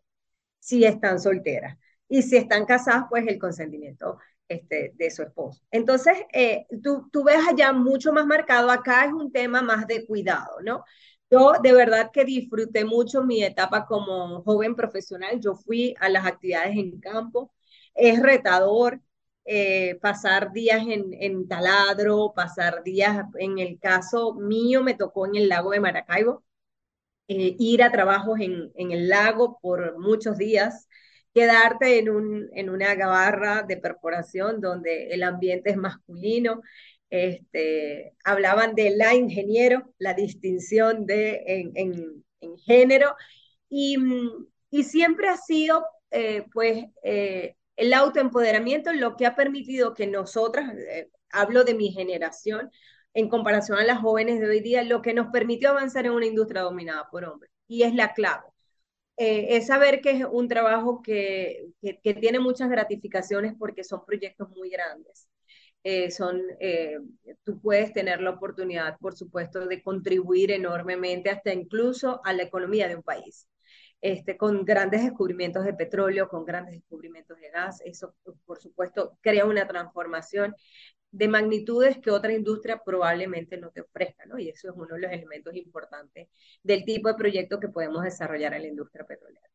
si 0.60 0.84
están 0.84 1.20
solteras. 1.20 1.78
Y 2.10 2.22
si 2.22 2.36
están 2.38 2.66
casadas, 2.66 3.06
pues 3.10 3.26
el 3.28 3.40
consentimiento 3.40 4.18
este, 4.50 4.94
de 4.96 5.10
su 5.12 5.24
esposo. 5.24 5.62
Entonces, 5.72 6.18
eh, 6.34 6.66
tú, 6.84 7.10
tú 7.12 7.24
ves 7.24 7.40
allá 7.50 7.72
mucho 7.72 8.12
más 8.12 8.26
marcado, 8.26 8.70
acá 8.70 9.06
es 9.06 9.14
un 9.14 9.32
tema 9.32 9.62
más 9.62 9.88
de 9.88 10.06
cuidado, 10.06 10.58
¿no? 10.64 10.84
Yo 11.30 11.54
de 11.64 11.74
verdad 11.74 12.12
que 12.12 12.26
disfruté 12.26 12.84
mucho 12.86 13.24
mi 13.24 13.42
etapa 13.44 13.86
como 13.86 14.42
joven 14.44 14.76
profesional. 14.76 15.40
Yo 15.40 15.56
fui 15.56 15.96
a 16.00 16.10
las 16.10 16.26
actividades 16.26 16.76
en 16.78 17.00
campo. 17.00 17.54
Es 17.94 18.22
retador, 18.22 19.02
eh, 19.50 19.96
pasar 20.02 20.52
días 20.52 20.84
en, 20.88 21.48
taladro, 21.48 22.34
pasar 22.36 22.84
días, 22.84 23.26
en 23.40 23.60
el 23.60 23.80
caso 23.80 24.34
mío 24.36 24.84
me 24.84 24.94
tocó 24.94 25.26
en 25.26 25.38
el 25.38 25.48
lago 25.48 25.72
de 25.72 25.80
Maracaibo, 25.80 26.44
eh, 27.30 27.56
ir 27.60 27.84
a 27.84 27.92
trabajos 27.92 28.40
en, 28.42 28.72
el 28.92 29.08
lago 29.10 29.58
por 29.62 30.00
muchos 30.00 30.38
días, 30.38 30.90
quedarte 31.34 32.00
en, 32.00 32.10
un, 32.10 32.50
en 32.56 32.70
una 32.70 32.96
gabarra 32.96 33.64
de 33.64 33.78
perforación 33.78 34.60
donde 34.62 35.10
el 35.12 35.24
ambiente 35.24 35.72
es 35.72 35.78
masculino. 35.78 36.62
Este, 37.10 38.16
hablaban 38.26 38.76
de 38.76 38.90
la 38.98 39.16
ingeniero, 39.16 39.94
la 39.98 40.14
distinción 40.14 41.06
de, 41.06 41.44
en, 41.48 41.72
en, 42.42 42.58
género, 42.66 43.16
y, 43.70 43.98
y 44.72 44.84
siempre 44.84 45.30
ha 45.30 45.38
sido 45.38 45.86
eh, 46.12 46.46
pues, 46.54 46.86
el 47.78 47.94
autoempoderamiento 47.94 48.92
lo 48.94 49.16
que 49.16 49.26
ha 49.26 49.36
permitido 49.36 49.94
que 49.94 50.08
nosotras, 50.08 50.74
eh, 50.76 51.10
hablo 51.32 51.64
de 51.64 51.76
mi 51.76 51.92
generación, 51.94 52.72
en 53.14 53.30
comparación 53.30 53.80
a 53.80 53.84
las 53.86 54.00
jóvenes 54.02 54.40
de 54.40 54.48
hoy 54.50 54.60
día, 54.62 54.84
lo 54.84 55.02
que 55.02 55.14
nos 55.14 55.28
permitió 55.28 55.70
avanzar 55.70 56.06
en 56.06 56.12
una 56.12 56.26
industria 56.26 56.62
dominada 56.62 57.08
por 57.10 57.26
hombres. 57.26 57.52
Y 57.68 57.84
es 57.84 57.94
la 57.96 58.14
clave. 58.14 58.46
es 59.18 59.68
saber 59.68 60.02
que 60.02 60.12
es 60.12 60.26
un 60.30 60.48
trabajo 60.48 61.02
que, 61.02 61.70
que, 61.82 62.14
tiene 62.14 62.40
muchas 62.40 62.70
gratificaciones 62.70 63.54
porque 63.58 63.84
son 63.84 64.06
proyectos 64.06 64.50
muy 64.52 64.70
grandes. 64.70 65.28
son, 66.16 66.42
tú 67.44 67.60
puedes 67.62 67.94
tener 67.94 68.22
la 68.22 68.32
oportunidad, 68.32 68.98
por 69.00 69.16
supuesto, 69.16 69.66
de 69.68 69.82
contribuir 69.82 70.52
enormemente 70.52 71.30
hasta 71.32 71.54
incluso 71.54 72.22
a 72.26 72.34
la 72.34 72.44
economía 72.44 72.88
de 72.88 72.96
un 72.96 73.04
país 73.04 73.48
este, 74.02 74.38
con 74.38 74.66
grandes 74.66 75.04
descubrimientos 75.04 75.66
de 75.66 75.74
petróleo, 75.74 76.30
con 76.30 76.46
grandes 76.46 76.76
descubrimientos 76.76 77.40
de 77.40 77.50
gas. 77.50 77.82
Eso, 77.86 78.16
por 78.46 78.60
supuesto, 78.60 79.18
crea 79.22 79.46
una 79.46 79.68
transformación 79.68 80.56
de 81.12 81.28
magnitudes 81.28 81.98
que 82.00 82.12
otra 82.12 82.34
industria 82.34 82.82
probablemente 82.84 83.58
no 83.58 83.72
te 83.72 83.82
ofrezca, 83.82 84.26
¿no? 84.26 84.40
Y 84.40 84.50
eso 84.50 84.70
es 84.70 84.76
uno 84.76 84.96
de 84.96 85.02
los 85.02 85.12
elementos 85.12 85.56
importantes 85.56 86.28
del 86.64 86.86
tipo 86.86 87.10
de 87.10 87.16
proyecto 87.16 87.60
que 87.60 87.70
podemos 87.70 88.04
desarrollar 88.04 88.54
en 88.54 88.64
la 88.64 88.68
industria 88.70 89.06
petrolera. 89.06 89.48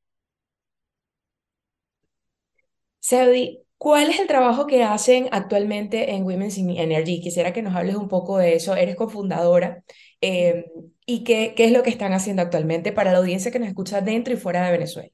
Seudi, 3.00 3.62
¿cuál 3.82 4.10
es 4.10 4.20
el 4.20 4.28
trabajo 4.28 4.68
que 4.68 4.84
hacen 4.84 5.28
actualmente 5.32 6.12
en 6.12 6.22
Women's 6.22 6.56
in 6.56 6.70
Energy? 6.70 7.20
Quisiera 7.20 7.52
que 7.52 7.62
nos 7.62 7.74
hables 7.74 7.96
un 7.96 8.06
poco 8.06 8.38
de 8.38 8.54
eso. 8.54 8.76
Eres 8.76 8.94
cofundadora. 8.94 9.82
Eh, 10.20 10.70
¿Y 11.04 11.24
qué, 11.24 11.54
qué 11.56 11.64
es 11.64 11.72
lo 11.72 11.82
que 11.82 11.90
están 11.90 12.12
haciendo 12.12 12.42
actualmente 12.42 12.92
para 12.92 13.10
la 13.10 13.18
audiencia 13.18 13.50
que 13.50 13.58
nos 13.58 13.66
escucha 13.66 14.00
dentro 14.00 14.32
y 14.32 14.36
fuera 14.36 14.64
de 14.64 14.70
Venezuela? 14.70 15.10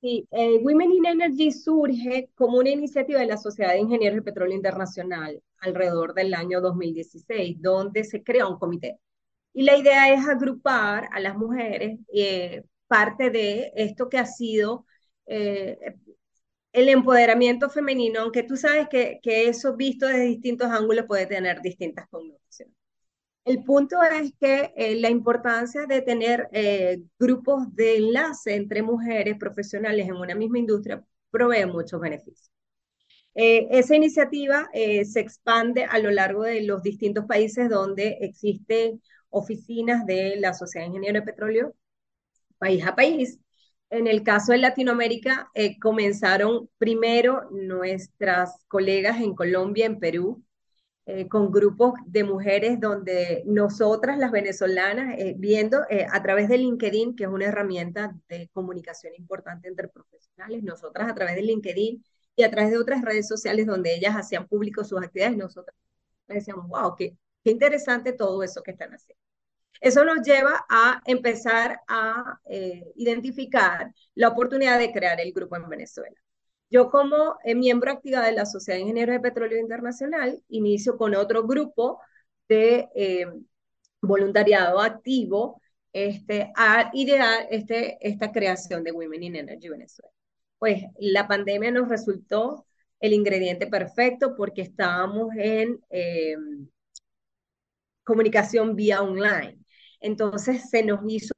Sí, 0.00 0.26
eh, 0.30 0.58
Women 0.62 0.90
in 0.90 1.04
Energy 1.04 1.52
surge 1.52 2.30
como 2.34 2.56
una 2.56 2.70
iniciativa 2.70 3.20
de 3.20 3.26
la 3.26 3.36
Sociedad 3.36 3.72
de 3.72 3.80
Ingenieros 3.80 4.16
de 4.16 4.22
Petróleo 4.22 4.56
Internacional 4.56 5.42
alrededor 5.60 6.14
del 6.14 6.32
año 6.32 6.62
2016, 6.62 7.60
donde 7.60 8.04
se 8.04 8.22
creó 8.22 8.48
un 8.48 8.58
comité. 8.58 9.00
Y 9.52 9.64
la 9.64 9.76
idea 9.76 10.14
es 10.14 10.26
agrupar 10.26 11.10
a 11.12 11.20
las 11.20 11.36
mujeres, 11.36 12.00
eh, 12.10 12.64
parte 12.86 13.28
de 13.28 13.70
esto 13.76 14.08
que 14.08 14.16
ha 14.16 14.24
sido 14.24 14.86
eh, 15.26 15.76
el 16.72 16.88
empoderamiento 16.88 17.70
femenino, 17.70 18.20
aunque 18.20 18.42
tú 18.42 18.56
sabes 18.56 18.88
que, 18.88 19.20
que 19.22 19.48
eso 19.48 19.76
visto 19.76 20.06
desde 20.06 20.24
distintos 20.24 20.70
ángulos 20.70 21.06
puede 21.06 21.26
tener 21.26 21.60
distintas 21.62 22.08
connotaciones. 22.08 22.74
El 23.44 23.64
punto 23.64 23.96
es 24.02 24.32
que 24.38 24.72
eh, 24.76 24.96
la 25.00 25.10
importancia 25.10 25.86
de 25.86 26.00
tener 26.02 26.48
eh, 26.52 27.02
grupos 27.18 27.74
de 27.74 27.96
enlace 27.96 28.54
entre 28.54 28.82
mujeres 28.82 29.36
profesionales 29.36 30.06
en 30.06 30.14
una 30.14 30.34
misma 30.34 30.58
industria 30.58 31.04
provee 31.30 31.66
muchos 31.66 32.00
beneficios. 32.00 32.50
Eh, 33.34 33.66
esa 33.70 33.96
iniciativa 33.96 34.68
se 34.72 35.20
expande 35.20 35.84
a 35.84 35.98
lo 35.98 36.10
largo 36.10 36.42
de 36.44 36.62
los 36.62 36.82
distintos 36.82 37.24
países 37.24 37.70
donde 37.70 38.18
existen 38.20 39.02
oficinas 39.30 40.06
de 40.06 40.36
la 40.36 40.52
Sociedad 40.54 40.84
de 40.84 40.90
Ingenieros 40.90 41.24
de 41.24 41.32
Petróleo, 41.32 41.74
país 42.58 42.86
a 42.86 42.94
país. 42.94 43.40
En 43.92 44.06
el 44.06 44.22
caso 44.22 44.52
de 44.52 44.58
Latinoamérica, 44.58 45.50
comenzaron 45.80 46.70
primero 46.78 47.50
nuestras 47.50 48.64
colegas 48.66 49.20
en 49.20 49.34
Colombia, 49.34 49.84
en 49.84 49.98
Perú, 49.98 50.42
eh, 51.04 51.28
con 51.28 51.50
grupos 51.50 51.94
de 52.06 52.24
mujeres 52.24 52.80
donde 52.80 53.42
nosotras, 53.44 54.16
las 54.18 54.30
venezolanas, 54.30 55.18
eh, 55.18 55.34
viendo 55.36 55.80
eh, 55.90 56.06
a 56.10 56.22
través 56.22 56.48
de 56.48 56.56
LinkedIn, 56.56 57.16
que 57.16 57.24
es 57.24 57.30
una 57.30 57.44
herramienta 57.46 58.14
de 58.28 58.48
comunicación 58.54 59.12
importante 59.18 59.68
entre 59.68 59.88
profesionales, 59.88 60.62
nosotras 60.62 61.10
a 61.10 61.14
través 61.14 61.34
de 61.34 61.42
LinkedIn 61.42 62.02
y 62.36 62.42
a 62.44 62.50
través 62.50 62.70
de 62.70 62.78
otras 62.78 63.02
redes 63.02 63.28
sociales 63.28 63.66
donde 63.66 63.94
ellas 63.94 64.14
hacían 64.14 64.48
público 64.48 64.84
sus 64.84 65.02
actividades, 65.02 65.36
nosotras 65.36 65.76
decíamos, 66.28 66.66
wow, 66.68 66.96
qué 66.96 67.14
interesante 67.44 68.14
todo 68.14 68.42
eso 68.42 68.62
que 68.62 68.70
están 68.70 68.92
haciendo. 68.94 69.31
Eso 69.82 70.04
nos 70.04 70.22
lleva 70.26 70.64
a 70.70 71.02
empezar 71.04 71.80
a 71.88 72.38
identificar 72.94 73.92
la 74.14 74.28
oportunidad 74.28 74.78
de 74.78 74.92
crear 74.92 75.20
el 75.20 75.32
grupo 75.32 75.56
en 75.56 75.68
Venezuela. 75.68 76.16
Yo 76.72 76.90
como 76.90 77.36
eh, 77.44 77.54
miembro 77.54 77.90
activa 77.92 78.22
de 78.22 78.32
la 78.32 78.46
Sociedad 78.46 78.78
de 78.78 78.82
Ingenieros 78.82 79.12
de 79.12 79.20
Petróleo 79.20 79.58
Internacional, 79.58 80.42
inicio 80.48 80.96
con 80.96 81.14
otro 81.14 81.46
grupo 81.46 82.00
de 82.48 82.88
eh, 82.94 83.26
voluntariado 84.00 84.80
activo 84.80 85.60
este, 85.92 86.50
a 86.56 86.90
idear 86.94 87.46
este, 87.50 87.98
esta 88.00 88.32
creación 88.32 88.84
de 88.84 88.92
Women 88.92 89.22
in 89.22 89.36
Energy 89.36 89.68
Venezuela. 89.68 90.14
Pues 90.58 90.84
la 90.98 91.28
pandemia 91.28 91.70
nos 91.70 91.90
resultó 91.90 92.66
el 93.00 93.12
ingrediente 93.12 93.66
perfecto 93.66 94.34
porque 94.34 94.62
estábamos 94.62 95.34
en 95.36 95.78
eh, 95.90 96.36
comunicación 98.02 98.74
vía 98.74 99.02
online. 99.02 99.61
Entonces 100.02 100.68
se 100.70 100.82
nos 100.82 101.00
hizo 101.08 101.32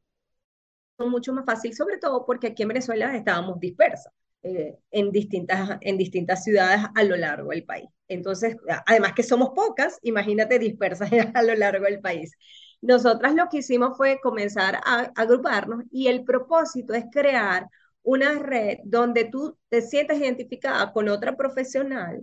mucho 0.99 1.33
más 1.33 1.45
fácil, 1.45 1.75
sobre 1.75 1.99
todo 1.99 2.25
porque 2.27 2.49
aquí 2.49 2.63
en 2.63 2.69
Venezuela 2.69 3.17
estábamos 3.17 3.61
dispersas. 3.61 4.13
Eh, 4.47 4.77
en, 4.91 5.11
distintas, 5.11 5.79
en 5.81 5.97
distintas 5.97 6.45
ciudades 6.45 6.81
a 6.95 7.03
lo 7.03 7.17
largo 7.17 7.49
del 7.49 7.65
país. 7.65 7.89
Entonces, 8.09 8.59
además 8.85 9.15
que 9.15 9.23
somos 9.23 9.53
pocas, 9.57 9.99
imagínate 10.03 10.59
dispersas 10.59 11.09
a 11.35 11.43
lo 11.43 11.55
largo 11.55 11.87
del 11.87 12.01
país. 12.01 12.37
Nosotras 12.83 13.35
lo 13.35 13.49
que 13.49 13.59
hicimos 13.59 13.97
fue 13.97 14.21
comenzar 14.23 14.81
a, 14.85 15.11
agruparnos 15.17 15.85
y 15.91 16.09
el 16.09 16.25
propósito 16.25 16.93
es 16.93 17.07
crear 17.11 17.69
una 18.03 18.35
red 18.39 18.81
donde 18.85 19.25
tú 19.25 19.57
te 19.71 19.81
sientas 19.81 20.19
identificada 20.19 20.93
con 20.93 21.09
otra 21.09 21.35
profesional 21.39 22.21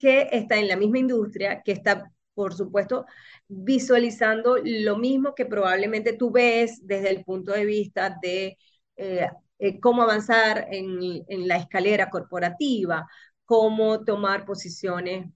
que 0.00 0.30
está 0.32 0.56
en 0.56 0.66
la 0.66 0.76
misma 0.76 0.98
industria, 0.98 1.62
que 1.62 1.70
está, 1.70 2.10
por 2.34 2.54
supuesto, 2.54 3.06
visualizando 3.48 4.56
lo 4.62 4.98
mismo 4.98 5.34
que 5.34 5.46
probablemente 5.46 6.14
tú 6.14 6.30
ves 6.30 6.86
desde 6.86 7.10
el 7.10 7.24
punto 7.24 7.52
de 7.52 7.64
vista 7.64 8.16
de 8.22 8.58
eh, 8.96 9.28
eh, 9.62 9.78
cómo 9.78 10.02
avanzar 10.02 10.66
en, 10.72 11.24
la 11.48 11.56
escalera 11.56 12.10
corporativa, 12.10 13.06
cómo 13.44 14.04
tomar 14.04 14.44
posiciones 14.44 15.26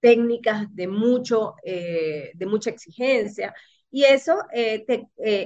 técnicas 0.00 0.74
de, 0.74 0.88
mucho, 0.88 1.56
eh, 1.64 2.32
de 2.34 2.46
mucha 2.46 2.70
exigencia. 2.70 3.54
Y 3.90 4.04
eso, 4.04 4.38
eh, 4.54 4.84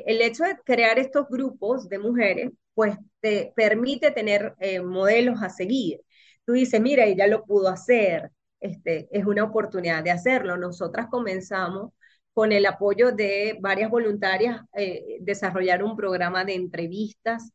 el 0.07 0.23
hecho 0.23 0.45
de 0.45 0.57
crear 0.65 0.99
estos 1.01 1.27
grupos 1.29 1.89
de 1.89 1.99
mujeres, 1.99 2.53
pues 2.75 2.97
te 3.21 3.53
permite 3.57 4.13
tener 4.13 4.55
modelos 4.85 5.43
a 5.43 5.51
seguir. 5.51 6.01
Tú 6.45 6.53
dices, 6.53 6.81
mira, 6.81 7.07
ella 7.07 7.27
lo 7.27 7.45
pudo 7.45 7.69
hacer, 7.69 8.31
este, 8.61 9.09
es 9.11 9.25
una 9.27 9.45
oportunidad 9.45 10.03
de 10.05 10.11
hacerlo. 10.11 10.57
Nosotras 10.57 11.09
comenzamos 11.11 11.93
con 12.33 12.53
el 12.53 12.67
apoyo 12.67 13.13
de 13.13 13.59
varias 13.61 13.91
voluntarias, 13.91 14.61
desarrollar 15.21 15.83
un 15.83 15.97
programa 15.97 16.45
de 16.45 16.55
entrevistas 16.55 17.51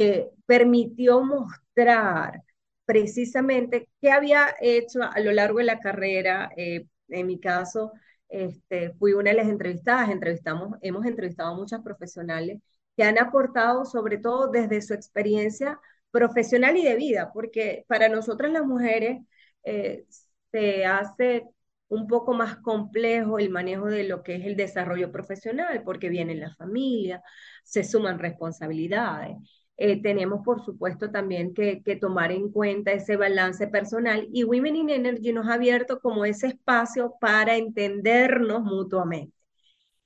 que 0.00 0.30
permitió 0.46 1.20
mostrar 1.22 2.42
precisamente 2.86 3.88
qué 4.00 4.10
había 4.10 4.54
hecho 4.60 5.00
a 5.02 5.20
lo 5.20 5.30
largo 5.30 5.58
de 5.58 5.64
la 5.64 5.78
carrera. 5.78 6.50
Eh, 6.56 6.86
en 7.08 7.26
mi 7.26 7.38
caso, 7.38 7.92
este, 8.28 8.92
fui 8.94 9.12
una 9.12 9.30
de 9.30 9.36
las 9.36 9.48
entrevistadas, 9.48 10.10
entrevistamos, 10.10 10.78
hemos 10.80 11.06
entrevistado 11.06 11.50
a 11.50 11.56
muchas 11.56 11.82
profesionales 11.82 12.60
que 12.96 13.04
han 13.04 13.18
aportado 13.18 13.84
sobre 13.84 14.18
todo 14.18 14.48
desde 14.48 14.82
su 14.82 14.94
experiencia 14.94 15.78
profesional 16.10 16.76
y 16.78 16.84
de 16.84 16.96
vida, 16.96 17.30
porque 17.32 17.84
para 17.88 18.08
nosotras 18.08 18.50
las 18.50 18.64
mujeres 18.64 19.20
eh, 19.64 20.04
se 20.52 20.84
hace 20.86 21.44
un 21.88 22.06
poco 22.06 22.34
más 22.34 22.56
complejo 22.58 23.38
el 23.38 23.50
manejo 23.50 23.86
de 23.86 24.04
lo 24.04 24.22
que 24.22 24.36
es 24.36 24.46
el 24.46 24.56
desarrollo 24.56 25.10
profesional, 25.12 25.82
porque 25.84 26.08
viene 26.08 26.34
la 26.36 26.54
familia, 26.54 27.22
se 27.64 27.84
suman 27.84 28.18
responsabilidades. 28.18 29.36
Eh, 29.76 30.00
tenemos, 30.02 30.42
por 30.44 30.64
supuesto, 30.64 31.10
también 31.10 31.54
que, 31.54 31.82
tomar 32.00 32.32
en 32.32 32.50
cuenta 32.52 32.92
ese 32.92 33.16
balance 33.16 33.66
personal 33.68 34.28
y 34.32 34.44
Women 34.44 34.76
in 34.76 34.90
Energy 34.90 35.32
nos 35.32 35.48
ha 35.48 35.54
abierto 35.54 36.00
como 36.00 36.24
ese 36.24 36.48
espacio 36.48 37.14
para 37.20 37.56
entendernos 37.56 38.62
mutuamente 38.62 39.34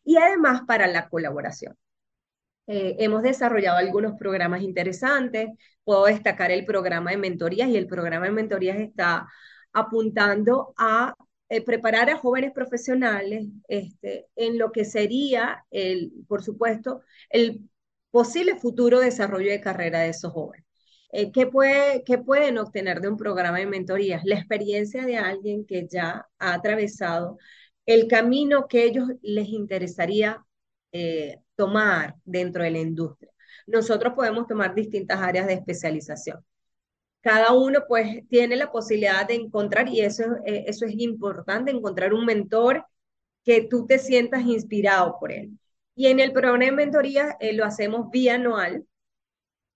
y 0.04 0.16
además 0.16 0.62
para 0.66 0.86
la 0.86 1.08
colaboración. 1.08 1.76
Eh, 2.66 2.96
hemos 3.00 3.22
desarrollado 3.22 3.78
algunos 3.78 4.14
programas 4.18 4.62
interesantes. 4.62 5.50
Puedo 5.84 6.06
destacar 6.06 6.50
el 6.50 6.64
programa 6.64 7.10
de 7.10 7.18
mentorías 7.18 7.68
y 7.68 7.76
el 7.76 7.86
programa 7.86 8.26
de 8.26 8.32
mentorías 8.32 8.78
está 8.78 9.28
apuntando 9.74 10.74
a 10.78 11.14
eh, 11.50 11.62
preparar 11.62 12.10
a 12.10 12.18
jóvenes 12.18 12.52
profesionales 12.52 13.46
este, 13.68 14.28
en 14.36 14.58
lo 14.58 14.72
que 14.72 14.84
sería, 14.84 15.64
el, 15.70 16.12
por 16.28 16.42
supuesto, 16.42 17.02
el 17.30 17.68
posible 18.10 18.56
futuro 18.58 19.00
desarrollo 19.00 19.50
de 19.50 19.60
carrera 19.60 20.00
de 20.00 20.10
esos 20.10 20.32
jóvenes. 20.32 20.64
Eh, 21.12 21.30
¿qué, 21.32 21.46
puede, 21.46 22.02
¿Qué 22.04 22.18
pueden 22.18 22.58
obtener 22.58 23.00
de 23.00 23.08
un 23.08 23.16
programa 23.16 23.58
de 23.58 23.66
mentorías? 23.66 24.24
La 24.24 24.36
experiencia 24.36 25.04
de 25.06 25.16
alguien 25.16 25.64
que 25.66 25.86
ya 25.88 26.26
ha 26.38 26.54
atravesado 26.54 27.38
el 27.86 28.08
camino 28.08 28.66
que 28.68 28.84
ellos 28.84 29.08
les 29.22 29.48
interesaría 29.48 30.44
eh, 30.92 31.38
tomar 31.56 32.16
dentro 32.24 32.62
de 32.64 32.70
la 32.70 32.78
industria. 32.80 33.30
Nosotros 33.66 34.14
podemos 34.14 34.46
tomar 34.46 34.74
distintas 34.74 35.20
áreas 35.20 35.46
de 35.46 35.54
especialización. 35.54 36.44
Cada 37.24 37.52
uno 37.54 37.80
pues 37.88 38.28
tiene 38.28 38.54
la 38.54 38.70
posibilidad 38.70 39.26
de 39.26 39.34
encontrar, 39.34 39.88
y 39.88 40.02
eso, 40.02 40.24
eh, 40.44 40.64
eso 40.68 40.84
es 40.84 40.94
importante, 40.98 41.70
encontrar 41.70 42.12
un 42.12 42.26
mentor 42.26 42.84
que 43.44 43.62
tú 43.62 43.86
te 43.86 43.98
sientas 43.98 44.42
inspirado 44.44 45.16
por 45.18 45.32
él. 45.32 45.58
Y 45.94 46.08
en 46.08 46.20
el 46.20 46.32
programa 46.32 46.64
de 46.64 46.72
mentoría 46.72 47.36
eh, 47.40 47.54
lo 47.54 47.64
hacemos 47.64 48.10
bianual, 48.10 48.84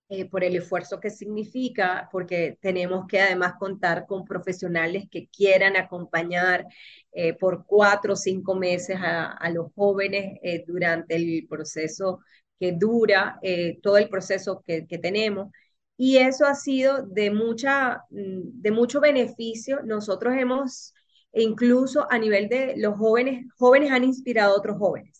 eh, 0.09 0.25
por 0.25 0.43
el 0.43 0.55
esfuerzo 0.55 0.99
que 0.99 1.09
significa, 1.09 2.09
porque 2.11 2.57
tenemos 2.61 3.05
que 3.07 3.21
además 3.21 3.53
contar 3.59 4.05
con 4.07 4.25
profesionales 4.25 5.05
que 5.09 5.27
quieran 5.29 5.77
acompañar 5.77 6.67
eh, 7.11 7.33
por 7.33 7.65
cuatro 7.65 8.13
o 8.13 8.15
cinco 8.15 8.55
meses 8.55 8.97
a, 8.99 9.49
los 9.51 9.71
jóvenes 9.75 10.39
durante 10.67 11.15
el 11.15 11.47
proceso 11.47 12.21
que 12.59 12.71
dura, 12.73 13.39
todo 13.83 13.97
el 13.97 14.09
proceso 14.09 14.63
que, 14.65 14.81
tenemos. 15.01 15.51
Y 15.99 16.17
eso 16.17 16.45
ha 16.47 16.55
sido 16.55 17.03
de, 17.03 17.29
mucha, 17.31 18.05
mm, 18.09 18.61
de 18.61 18.71
mucho 18.71 19.01
beneficio. 19.01 19.81
Nosotros 19.83 20.33
hemos, 20.37 20.95
incluso 21.33 22.07
a 22.09 22.17
nivel 22.17 22.49
de 22.49 22.75
los 22.77 22.95
jóvenes, 22.97 23.45
jóvenes 23.57 23.91
han 23.91 24.05
inspirado 24.05 24.55
a 24.55 24.57
otros 24.57 24.77
jóvenes 24.79 25.19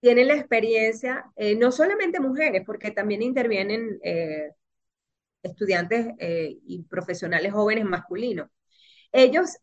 tienen 0.00 0.28
la 0.28 0.34
experiencia, 0.36 1.24
eh, 1.36 1.56
no 1.56 1.72
solamente 1.72 2.20
mujeres, 2.20 2.62
porque 2.64 2.90
también 2.90 3.22
intervienen 3.22 3.98
eh, 4.02 4.50
estudiantes 5.42 6.08
eh, 6.18 6.58
y 6.66 6.82
profesionales 6.84 7.52
jóvenes 7.52 7.84
masculinos. 7.84 8.48
Ellos 9.12 9.58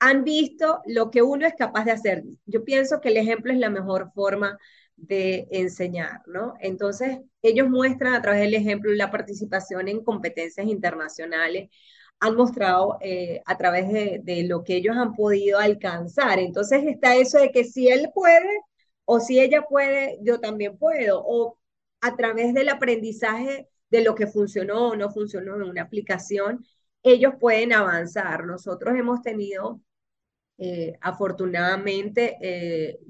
han 0.00 0.24
visto 0.24 0.80
lo 0.86 1.10
que 1.10 1.22
uno 1.22 1.46
es 1.46 1.54
capaz 1.54 1.84
de 1.84 1.92
hacer. 1.92 2.24
Yo 2.46 2.64
pienso 2.64 3.00
que 3.00 3.10
el 3.10 3.18
ejemplo 3.18 3.52
es 3.52 3.58
la 3.58 3.70
mejor 3.70 4.12
forma 4.14 4.58
de 5.00 5.48
enseñar, 5.50 6.22
¿no? 6.26 6.54
Entonces, 6.60 7.18
ellos 7.42 7.68
muestran 7.68 8.14
a 8.14 8.22
través 8.22 8.42
del 8.42 8.54
ejemplo 8.54 8.92
la 8.92 9.10
participación 9.10 9.88
en 9.88 10.04
competencias 10.04 10.66
internacionales, 10.66 11.70
han 12.20 12.36
mostrado 12.36 12.98
a 13.46 13.56
través 13.56 13.90
de, 13.90 14.20
de, 14.22 14.44
lo 14.44 14.62
que 14.62 14.76
ellos 14.76 14.94
han 14.96 15.14
podido 15.14 15.58
alcanzar. 15.58 16.38
Entonces 16.38 16.84
está 16.86 17.16
eso 17.16 17.38
de 17.38 17.50
que 17.50 17.64
si 17.64 17.88
él 17.88 18.10
puede, 18.14 18.60
o 19.06 19.20
si 19.20 19.40
ella 19.40 19.62
puede, 19.62 20.18
yo 20.22 20.38
también 20.38 20.76
puedo, 20.78 21.22
o 21.24 21.58
a 22.00 22.16
través 22.16 22.54
del 22.54 22.68
aprendizaje 22.68 23.68
de 23.90 24.02
lo 24.02 24.14
que 24.14 24.26
funcionó 24.26 24.88
o 24.88 24.96
no 24.96 25.10
funcionó 25.10 25.56
en 25.56 25.62
una 25.62 25.82
aplicación, 25.82 26.64
ellos 27.02 27.34
pueden 27.40 27.72
avanzar. 27.72 28.46
Nosotros 28.46 28.96
hemos 28.96 29.22
tenido, 29.22 29.80
eh, 30.58 30.96
afortunadamente, 31.00 32.36
eh, 32.40 33.00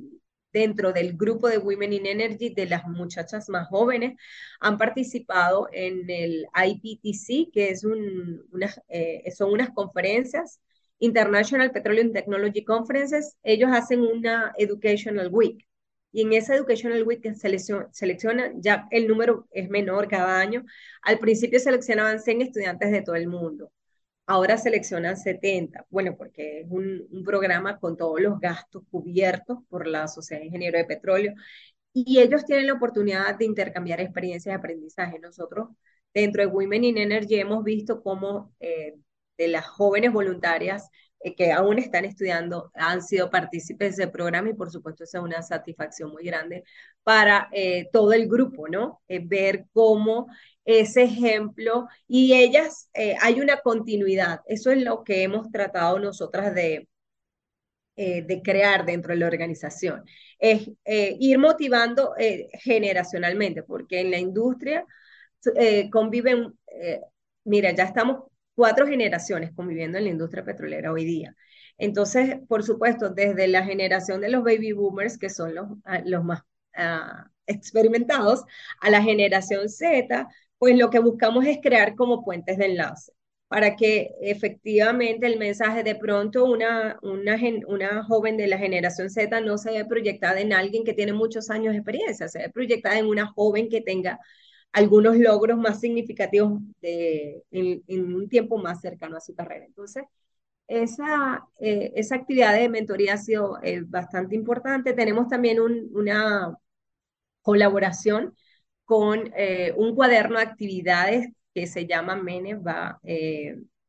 dentro 0.53 0.93
del 0.93 1.17
grupo 1.17 1.49
de 1.49 1.59
Women 1.59 1.93
in 1.93 2.07
Energy, 2.07 2.51
de 2.51 2.67
las 2.67 2.87
muchachas 2.87 3.49
más 3.49 3.69
jóvenes, 3.69 4.19
han 4.61 4.79
participado 4.79 5.69
en 5.73 6.09
el 6.11 6.47
IPTC, 6.55 7.51
que 7.53 7.71
es 7.71 7.85
un, 7.85 8.43
eh, 8.89 9.31
son 9.37 9.53
unas 9.53 9.71
conferencias, 9.71 10.61
International 10.99 11.71
Petroleum 11.71 12.13
Technology 12.13 12.65
Conferences. 12.65 13.37
Ellos 13.43 13.71
hacen 13.73 14.03
una 14.03 14.53
Educational 14.59 15.29
Week 15.33 15.67
y 16.13 16.23
en 16.23 16.33
esa 16.33 16.55
Educational 16.57 17.03
Week 17.05 17.23
que 17.23 17.35
seleccionan, 17.35 18.61
ya 18.61 18.87
el 18.91 19.07
número 19.07 19.47
es 19.51 19.69
menor 19.69 20.09
cada 20.09 20.41
año. 20.41 20.65
Al 21.03 21.19
principio 21.19 21.61
seleccionaban 21.61 22.21
100 22.21 22.43
estudiantes 22.43 22.91
de 22.91 23.03
todo 23.03 23.17
el 23.17 23.29
mundo. 23.29 23.71
Ahora 24.31 24.57
seleccionan 24.59 25.17
70. 25.17 25.87
Bueno, 25.91 26.17
porque 26.17 26.61
es 26.61 26.67
un, 26.71 27.25
programa 27.25 27.81
con 27.81 27.97
todos 27.97 28.21
los 28.21 28.39
gastos 28.39 28.85
cubiertos 28.89 29.59
por 29.69 29.89
la 29.89 30.07
Sociedad 30.07 30.41
de 30.41 30.47
Ingenieros 30.47 30.83
de 30.83 30.85
Petróleo. 30.85 31.35
Y 31.93 32.21
ellos 32.21 32.45
tienen 32.45 32.69
la 32.69 32.75
oportunidad 32.75 33.37
de 33.37 33.45
intercambiar 33.45 34.01
experiencias 34.01 34.53
de 34.53 34.59
aprendizaje. 34.59 35.19
Nosotros, 35.19 35.71
dentro 36.15 36.43
de 36.43 36.47
Women 36.47 36.85
in 36.85 36.99
Energy, 36.99 37.41
hemos 37.41 37.65
visto 37.65 38.05
cómo 38.05 38.55
eh, 38.61 38.95
de 39.37 39.49
las 39.49 39.67
jóvenes 39.67 40.13
voluntarias 40.13 40.89
eh, 41.19 41.35
que 41.35 41.51
aún 41.51 41.81
están 41.81 42.05
estudiando 42.05 42.71
han 42.75 43.03
sido 43.03 43.31
partícipes 43.31 43.97
del 43.97 44.13
programa 44.13 44.51
y 44.51 44.55
por 44.55 44.71
supuesto 44.71 45.03
es 45.03 45.15
una 45.15 45.43
satisfacción 45.43 46.13
muy 46.13 46.25
grande 46.25 46.63
para 47.03 47.49
eh, 47.51 47.89
todo 47.93 48.13
el 48.13 48.29
grupo, 48.29 48.69
¿no? 48.69 49.03
Ver 49.09 49.67
cómo 49.73 50.29
ese 50.71 51.03
ejemplo 51.05 51.89
y 52.07 52.35
ellas, 52.35 52.91
hay 53.21 53.41
una 53.41 53.59
continuidad. 53.61 54.41
Eso 54.47 54.71
es 54.71 54.83
lo 54.83 55.05
que 55.05 55.23
hemos 55.23 55.51
tratado 55.51 55.99
nosotras 55.99 56.55
de, 56.55 56.89
de 57.97 58.41
crear 58.43 58.87
dentro 58.87 59.13
de 59.13 59.19
la 59.21 59.27
organización. 59.27 60.05
Es 60.39 60.69
ir 60.87 61.39
motivando 61.39 62.15
generacionalmente, 62.53 63.63
porque 63.63 64.01
en 64.01 64.11
la 64.11 64.19
industria 64.19 64.87
conviven, 65.91 66.59
mira, 67.45 67.73
ya 67.73 67.85
estamos 67.85 68.25
cuatro 68.55 68.87
generaciones 68.87 69.53
conviviendo 69.55 69.99
en 69.99 70.05
la 70.05 70.11
industria 70.11 70.45
petrolera 70.45 70.93
hoy 70.93 71.05
día. 71.05 71.35
Entonces, 71.79 72.37
por 72.47 72.63
supuesto, 72.63 73.09
desde 73.09 73.49
la 73.49 73.65
generación 73.65 74.21
de 74.21 74.29
los 74.29 74.45
baby 74.45 74.73
boomers, 74.73 75.17
que 75.17 75.31
son 75.31 75.55
los, 75.55 75.67
ah, 75.85 76.03
los 76.05 76.23
más 76.23 76.43
ah, 76.75 77.31
experimentados, 77.47 78.45
a 78.81 78.91
la 78.91 79.03
generación 79.03 79.69
Z, 79.71 80.29
pues 80.61 80.77
lo 80.79 80.91
que 80.91 81.01
buscamos 81.01 81.47
es 81.47 81.59
crear 81.63 81.97
como 81.97 82.23
puentes 82.25 82.59
de 82.59 82.67
enlace 82.67 83.13
para 83.49 83.77
que 83.77 84.13
efectivamente 84.21 85.27
el 85.27 85.39
mensaje 85.39 85.83
de 85.83 85.97
pronto 85.97 86.45
una, 86.45 86.99
una, 87.03 87.37
una 87.67 88.05
joven 88.05 88.37
de 88.37 88.47
la 88.47 88.59
generación 88.59 89.11
Z 89.11 89.41
no 89.41 89.59
se 89.59 89.73
ve 89.73 89.85
proyectada 89.87 90.41
en 90.41 90.53
alguien 90.53 90.85
que 90.85 90.93
tiene 90.95 91.15
muchos 91.15 91.51
años 91.51 91.73
de 91.73 91.79
experiencia, 91.79 92.29
se 92.29 92.41
ve 92.41 92.51
proyectada 92.51 92.99
en 92.99 93.07
una 93.07 93.27
joven 93.27 93.71
que 93.71 93.81
tenga 93.81 94.21
algunos 94.73 95.17
logros 95.17 95.59
más 95.59 95.81
significativos 95.81 96.61
de, 96.83 97.43
en, 97.51 98.15
un 98.15 98.29
tiempo 98.29 98.59
más 98.59 98.81
cercano 98.83 99.17
a 99.17 99.21
su 99.21 99.35
carrera. 99.35 99.65
Entonces, 99.65 100.05
esa, 100.69 101.45
eh, 101.59 101.93
esa 101.97 102.17
actividad 102.17 102.55
de 102.55 102.69
mentoría 102.69 103.15
ha 103.15 103.19
sido 103.19 103.59
eh, 103.63 103.83
bastante 103.85 104.37
importante. 104.37 104.93
Tenemos 104.93 105.29
también 105.29 105.59
una 105.61 106.57
colaboración 107.43 108.35
con 108.91 109.33
eh, 109.37 109.73
un 109.77 109.95
cuaderno 109.95 110.39
de 110.39 110.43
actividades 110.43 111.29
que 111.55 111.69
se 111.69 111.87
llama 111.87 112.17
Mene 112.17 112.57
va, 112.57 113.01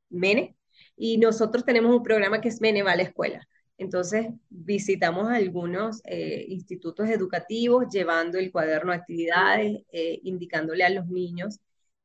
Mene, 0.10 0.56
y 0.96 1.18
nosotros 1.18 1.66
tenemos 1.66 1.96
un 1.96 2.04
programa 2.04 2.40
que 2.40 2.50
es 2.50 2.62
Mene 2.62 2.84
va 2.84 2.92
a 2.92 2.96
la 2.96 3.02
escuela. 3.02 3.48
Entonces, 3.80 4.28
visitamos 4.50 5.28
algunos 5.32 6.02
eh, 6.06 6.46
institutos 6.50 7.10
educativos 7.10 7.88
llevando 7.92 8.38
el 8.38 8.52
cuaderno 8.52 8.92
de 8.92 9.00
actividades, 9.00 9.82
eh, 9.92 10.20
indicándole 10.22 10.84
a 10.84 10.92
los 10.92 11.08
niños 11.08 11.60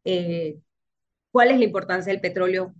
eh, 0.04 0.58
cuál 1.30 1.50
es 1.50 1.58
la 1.58 1.64
importancia 1.66 2.12
del 2.12 2.22
petróleo 2.22 2.74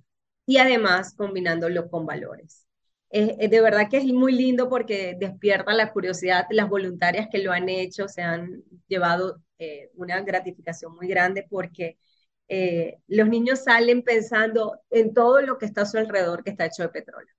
y 0.47 0.57
además 0.57 1.13
combinándolo 1.15 1.91
con 1.91 2.07
valores. 2.07 2.66
De 3.11 3.61
verdad 3.61 3.89
que 3.91 3.99
es 3.99 4.05
muy 4.05 4.33
lindo 4.33 4.69
porque 4.69 5.17
despierta 5.19 5.73
la 5.73 5.93
curiosidad. 5.93 6.47
Las 6.51 6.69
voluntarias 6.69 7.29
que 7.31 7.39
lo 7.39 7.53
han 7.53 7.69
hecho 7.69 8.09
se 8.09 8.23
han 8.23 8.63
llevado 8.89 9.43
una 9.95 10.21
gratificación 10.21 10.95
muy 10.95 11.09
grande 11.09 11.47
porque 11.49 11.99
los 13.09 13.29
niños 13.29 13.65
salen 13.65 14.03
pensando 14.03 14.81
en 14.91 15.15
todo 15.15 15.41
lo 15.41 15.59
que 15.59 15.67
está 15.67 15.83
a 15.83 15.87
su 15.87 15.99
alrededor 15.99 16.45
que 16.45 16.51
está 16.51 16.67
hecho 16.67 16.83
de 16.83 16.89
petróleo 16.91 17.35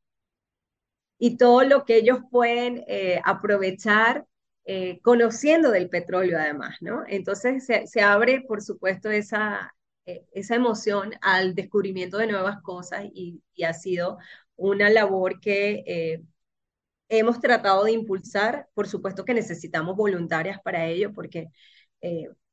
y 1.17 1.37
todo 1.37 1.63
lo 1.63 1.85
que 1.85 1.97
ellos 1.97 2.19
pueden 2.31 2.83
eh, 2.87 3.21
aprovechar 3.23 4.25
eh, 4.65 4.99
conociendo 5.01 5.71
del 5.71 5.89
petróleo 5.89 6.37
además, 6.39 6.77
¿no? 6.81 7.03
Entonces 7.07 7.65
se, 7.65 8.01
abre, 8.01 8.41
por 8.41 8.61
supuesto, 8.61 9.09
esa, 9.09 9.73
eh, 10.05 10.25
esa 10.33 10.55
emoción 10.55 11.13
al 11.21 11.55
descubrimiento 11.55 12.17
de 12.17 12.27
nuevas 12.27 12.61
cosas 12.61 13.05
y, 13.13 13.41
ha 13.65 13.73
sido 13.73 14.17
una 14.57 14.89
labor 14.89 15.39
que 15.39 16.21
hemos 17.09 17.39
tratado 17.39 17.85
de 17.85 17.93
impulsar. 17.93 18.67
Por 18.73 18.87
supuesto 18.87 19.23
que 19.23 19.33
necesitamos 19.33 19.95
voluntarias 19.95 20.59
para 20.61 20.85
ello 20.87 21.13
porque 21.13 21.47